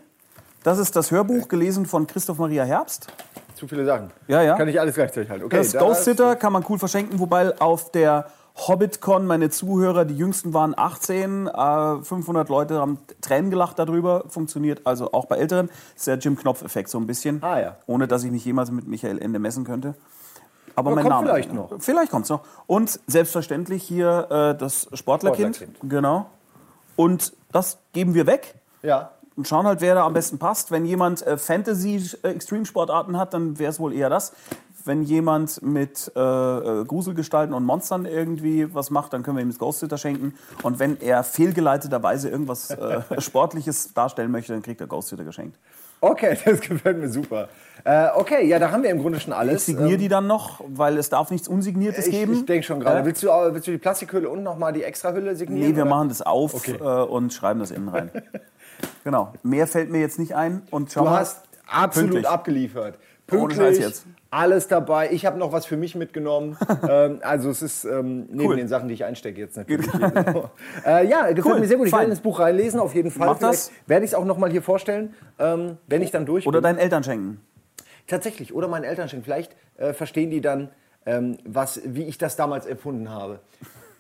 [0.64, 3.08] Das ist das Hörbuch, gelesen von Christoph Maria Herbst.
[3.62, 4.10] Zu viele Sachen.
[4.28, 4.58] Ja, ja.
[4.58, 5.46] Kann ich alles gleichzeitig halten.
[5.46, 10.04] Okay, Das da Ghost Sitter kann man cool verschenken, wobei auf der HobbitCon meine Zuhörer,
[10.04, 15.38] die jüngsten waren 18, äh, 500 Leute haben Tränen gelacht darüber, funktioniert also auch bei
[15.38, 15.68] Älteren.
[15.68, 17.78] Das ist der Jim Knopf-Effekt so ein bisschen, Ah, ja.
[17.86, 19.94] ohne dass ich mich jemals mit Michael Ende messen könnte.
[20.76, 21.28] Aber Aber mein kommt Name.
[21.28, 21.70] vielleicht noch.
[21.78, 22.42] Vielleicht kommt's noch.
[22.66, 25.58] Und selbstverständlich hier äh, das Sportlerkind.
[25.58, 25.90] Sportlerkind.
[25.92, 26.26] Genau.
[26.96, 29.12] Und das geben wir weg Ja.
[29.42, 30.70] Und schauen halt, wer da am besten passt.
[30.70, 34.34] Wenn jemand äh, Fantasy-Extreme-Sportarten hat, dann wäre es wohl eher das.
[34.86, 39.50] Wenn jemand mit äh, äh, Gruselgestalten und Monstern irgendwie was macht, dann können wir ihm
[39.50, 40.36] das Ghost Sitter schenken.
[40.62, 45.58] Und wenn er fehlgeleiteterweise irgendwas äh, Sportliches darstellen möchte, dann kriegt er Ghost Sitter geschenkt.
[46.02, 47.48] Okay, das gefällt mir super.
[47.84, 49.66] Äh, okay, ja, da haben wir im Grunde schon Ich alles.
[49.66, 52.34] signiere die dann noch, weil es darf nichts Unsigniertes Ähm, ich, geben.
[52.34, 53.00] ich denke schon gerade.
[53.02, 55.70] Äh, Willst, du, willst du die Plastikhülle und nochmal die Extrahülle signieren?
[55.72, 55.90] Nee, wir oder?
[55.92, 56.76] machen das auf Okay.
[56.80, 58.12] äh, und schreiben das innen rein.
[59.04, 59.34] genau.
[59.44, 60.62] Mehr fällt mir jetzt nicht ein.
[60.72, 61.20] Und schau Du mal.
[61.20, 62.30] hast absolut Pünktlich.
[62.32, 62.98] abgeliefert.
[63.32, 64.06] Ohne Pünktlich, Scheiß jetzt.
[64.30, 65.10] alles dabei.
[65.12, 66.58] Ich habe noch was für mich mitgenommen.
[66.90, 68.56] ähm, also es ist ähm, neben Cool.
[68.58, 69.88] den Sachen, die ich einstecke jetzt natürlich.
[70.86, 71.86] äh, ja, gefällt Cool, mir sehr gut.
[71.88, 72.02] Ich fein.
[72.02, 73.28] werde ins Buch reinlesen, auf jeden Fall.
[73.28, 73.70] Mach das.
[73.70, 76.60] Vielleicht werde ich es auch noch mal hier vorstellen, ähm, wenn ich dann durch Oder
[76.60, 76.64] bin.
[76.64, 77.40] deinen Eltern schenken.
[78.08, 79.24] Tatsächlich, oder meinen Eltern schenken.
[79.24, 80.70] Vielleicht äh, verstehen die dann,
[81.06, 83.40] ähm, was, wie ich das damals erfunden habe.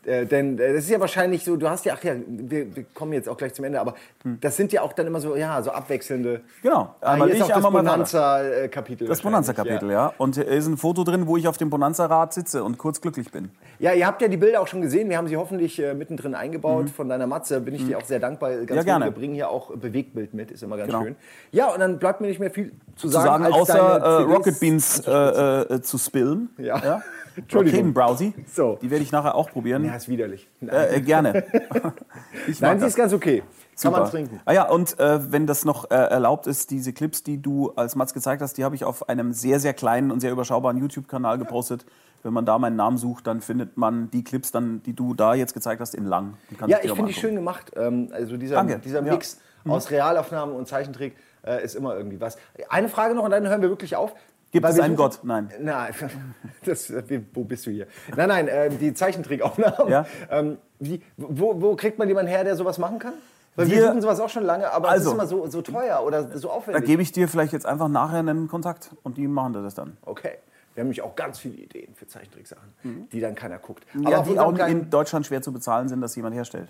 [0.05, 2.83] Äh, denn äh, das ist ja wahrscheinlich so, du hast ja, ach ja, wir, wir
[2.93, 3.93] kommen jetzt auch gleich zum Ende, aber
[4.23, 6.41] das sind ja auch dann immer so, ja, so abwechselnde.
[6.63, 6.95] Genau.
[7.01, 7.71] Ah, Einmal ist ich, auch das einmal.
[7.71, 9.07] Bonanza-Kapitel.
[9.07, 10.13] Das Bonanza-Kapitel, ja.
[10.17, 13.31] Und hier ist ein Foto drin, wo ich auf dem Bonanza-Rad sitze und kurz glücklich
[13.31, 13.49] bin.
[13.79, 15.09] Ja, ihr habt ja die Bilder auch schon gesehen.
[15.09, 16.89] Wir haben sie hoffentlich äh, mittendrin eingebaut.
[16.89, 18.51] Von deiner Matze bin ich dir auch sehr dankbar.
[18.51, 18.75] Ganz Mhm.
[18.75, 19.05] Ja, gerne.
[19.05, 21.03] Wir bringen hier auch Bewegtbild mit, ist immer ganz Genau.
[21.03, 21.15] schön.
[21.51, 24.21] Ja, und dann bleibt mir nicht mehr viel zu Zu sagen, sagen, als außer äh,
[24.23, 26.49] Rocket Beans äh, äh, zu spillen.
[26.57, 27.01] Ja.
[27.35, 27.93] Entschuldigung.
[27.93, 28.33] Browsy.
[28.51, 28.77] So.
[28.81, 29.85] Die werde ich nachher auch probieren.
[29.85, 30.49] Ja, ist widerlich.
[30.61, 31.43] Äh, äh, gerne.
[32.59, 33.43] Nein, sie ist ganz okay.
[33.81, 34.11] Kann man Super.
[34.11, 34.39] trinken.
[34.45, 37.95] Ah ja, und äh, wenn das noch äh, erlaubt ist, diese Clips, die du als
[37.95, 41.37] Mats gezeigt hast, die habe ich auf einem sehr, sehr kleinen und sehr überschaubaren YouTube-Kanal
[41.39, 41.85] gepostet.
[42.23, 45.33] Wenn man da meinen Namen sucht, dann findet man die Clips, dann, die du da
[45.33, 46.35] jetzt gezeigt hast, in lang.
[46.67, 47.71] Ja, ich finde die schön gemacht.
[47.75, 48.77] Ähm, also dieser, Danke.
[48.79, 49.13] dieser Ja.
[49.13, 52.37] Mix aus Realaufnahmen und Zeichentrick äh, ist immer irgendwie was.
[52.69, 54.13] Eine Frage noch und dann hören wir wirklich auf.
[54.51, 55.19] Gibt Weil es einen Gott?
[55.23, 55.49] Nein.
[55.61, 55.93] Nein,
[56.65, 56.91] das,
[57.33, 57.87] wo bist du hier?
[58.15, 59.87] Nein, nein, äh, die Zeichentrickaufnahmen.
[59.89, 60.05] Ja.
[60.29, 63.13] Ähm, wie, wo, wo kriegt man jemanden her, der sowas machen kann?
[63.55, 65.09] Weil wir, Wir- suchen sowas auch schon lange, aber es Also.
[65.09, 66.85] ist immer so, so teuer oder so Da aufwendig.
[66.85, 69.97] gebe ich dir vielleicht jetzt einfach nachher einen Kontakt und die machen das dann.
[70.05, 70.37] okay.
[70.73, 72.69] Wir haben nämlich auch ganz viele Ideen für Zeichentricksachen,
[73.11, 73.83] die dann keiner guckt.
[73.93, 74.07] Mhm.
[74.07, 76.69] Ja, auf die auch in Deutschland schwer zu bezahlen sind, dass jemand herstellt.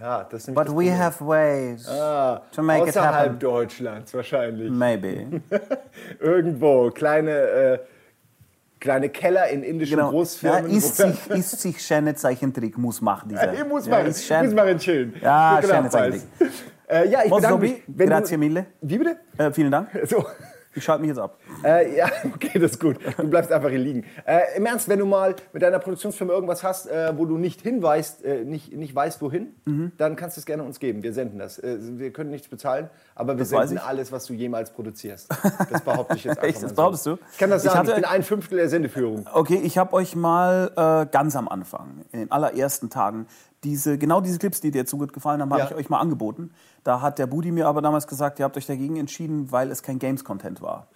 [0.00, 1.84] Ja, das ist das we have ways
[2.52, 3.38] to make it Außerhalb happen.
[3.38, 4.70] Deutschlands wahrscheinlich.
[4.70, 5.40] Maybe.
[6.20, 7.78] Irgendwo, kleine, äh,
[8.80, 10.06] kleine Keller in indischen Genau.
[10.08, 10.70] Ja, Großfirmen.
[10.70, 13.52] ist, wo- sich, ist sich schöne Zeichentrick, muss machen dieser.
[13.54, 14.44] Ich muss ja, mal, ist schön.
[14.44, 15.14] muss mal chillen.
[15.22, 16.22] Ja, schöne Zeichentrick.
[16.88, 17.82] Äh, ja, ich bedanke mich.
[17.96, 18.66] Grazie du, mille.
[18.80, 19.16] Wie bitte?
[19.38, 19.88] Äh, vielen Dank.
[20.06, 20.24] So.
[20.76, 21.38] Ich schalte mich jetzt ab.
[21.64, 22.98] Äh, ja, okay, das ist gut.
[23.16, 24.04] Du bleibst einfach hier liegen.
[24.26, 27.62] Äh, Im Ernst, wenn du mal mit deiner Produktionsfirma irgendwas hast, äh, wo du nicht
[27.62, 29.92] hinweist, äh, nicht, nicht weißt, wohin, Mhm.
[29.96, 31.02] dann kannst du es gerne uns geben.
[31.02, 31.58] Wir senden das.
[31.58, 33.82] Äh, wir können nichts bezahlen, aber wir Das senden ich.
[33.82, 35.28] alles, was du jemals produzierst.
[35.70, 36.76] Das behaupte ich jetzt einfach Echt, mal das so.
[36.76, 37.18] behauptest du?
[37.32, 39.26] Ich kann das Ich sagen, ich, hatte- bin ein Fünftel der Sendeführung.
[39.32, 43.26] Okay, ich habe euch mal äh, ganz am Anfang, in den allerersten Tagen,
[43.66, 45.68] diese, genau diese Clips, die dir jetzt so gut gefallen haben, habe Ja.
[45.70, 46.50] ich euch mal angeboten.
[46.84, 49.82] Da hat der Budi mir aber damals gesagt, ihr habt euch dagegen entschieden, weil es
[49.82, 50.86] kein Games-Content war.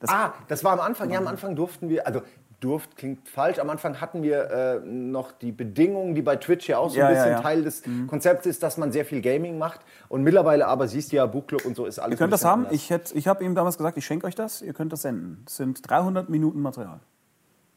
[0.00, 1.10] Das, Ah, das war am Anfang.
[1.10, 2.22] Ja, am Anfang durften wir, also
[2.60, 3.58] durft klingt falsch.
[3.58, 7.08] Am Anfang hatten wir äh, noch die Bedingungen, die bei Twitch ja auch so Ja,
[7.08, 7.38] ein ja, bisschen ja.
[7.38, 7.42] Mhm.
[7.42, 9.80] Teil des Konzepts ist, dass man sehr viel Gaming macht.
[10.08, 12.12] Und mittlerweile aber siehst du ja, Buchclub und so ist alles.
[12.14, 12.60] Ihr könnt das haben.
[12.64, 12.72] anders.
[12.74, 14.62] Ich, hätt- ich habe ihm damals gesagt, ich schenke euch das.
[14.62, 15.42] Ihr könnt das senden.
[15.46, 17.00] Es sind 300 Minuten Material.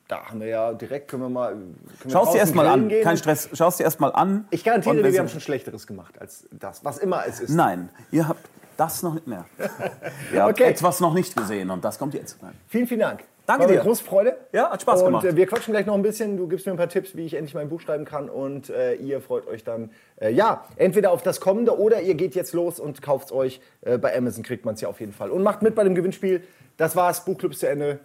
[0.10, 1.52] Da haben wir ja direkt, können wir mal.
[1.52, 1.76] Können
[2.12, 2.90] Schau es dir erstmal an.
[2.90, 3.04] gehen.
[3.04, 3.48] Kein Stress.
[3.54, 4.48] Schau es dir erstmal an.
[4.50, 7.52] Ich garantiere Und dir, wir haben schon Schlechteres gemacht als das, was immer es ist.
[7.52, 8.42] Nein, ihr habt
[8.76, 9.46] das noch nicht mehr.
[10.34, 10.72] Ihr habt Okay.
[10.72, 12.42] etwas noch nicht gesehen und das kommt jetzt.
[12.42, 12.54] Nein.
[12.70, 13.24] Vielen, vielen Dank.
[13.46, 13.80] Danke War dir.
[13.82, 14.38] Große Freude.
[14.54, 15.26] Ja, hat Spaß und, gemacht.
[15.26, 16.38] Äh, wir quatschen gleich noch ein bisschen.
[16.38, 18.30] Du gibst mir ein paar Tipps, wie ich endlich mein Buch schreiben kann.
[18.30, 19.92] Und äh, ihr freut euch dann,
[20.22, 23.60] äh, ja, entweder auf das Kommende oder ihr geht jetzt los und kauft es euch.
[23.82, 25.30] Äh, bei Amazon kriegt man es ja auf jeden Fall.
[25.30, 26.44] Und macht mit bei dem Gewinnspiel.
[26.78, 27.26] Das war's.
[27.26, 28.00] Buchclub ist zu Ende.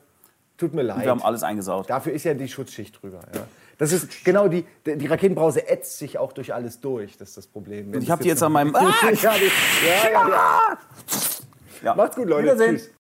[0.56, 1.02] Tut mir leid.
[1.02, 1.90] Wir haben alles eingesaut.
[1.90, 3.20] Dafür ist ja die Schutzschicht drüber.
[3.34, 3.46] Ja.
[3.78, 7.16] Das ist genau die, die Raketenbrause ätzt sich auch durch alles durch.
[7.16, 7.92] Das ist das Problem.
[7.92, 8.72] Wenn Ich habe die jetzt an meinem.
[8.74, 9.10] ja, Ah!
[9.10, 10.78] die, ja, ja, ja.
[11.82, 11.94] Ja.
[11.94, 12.44] Macht's gut, Leute.
[12.44, 12.76] Wiedersehen.
[12.76, 12.90] Tschüss.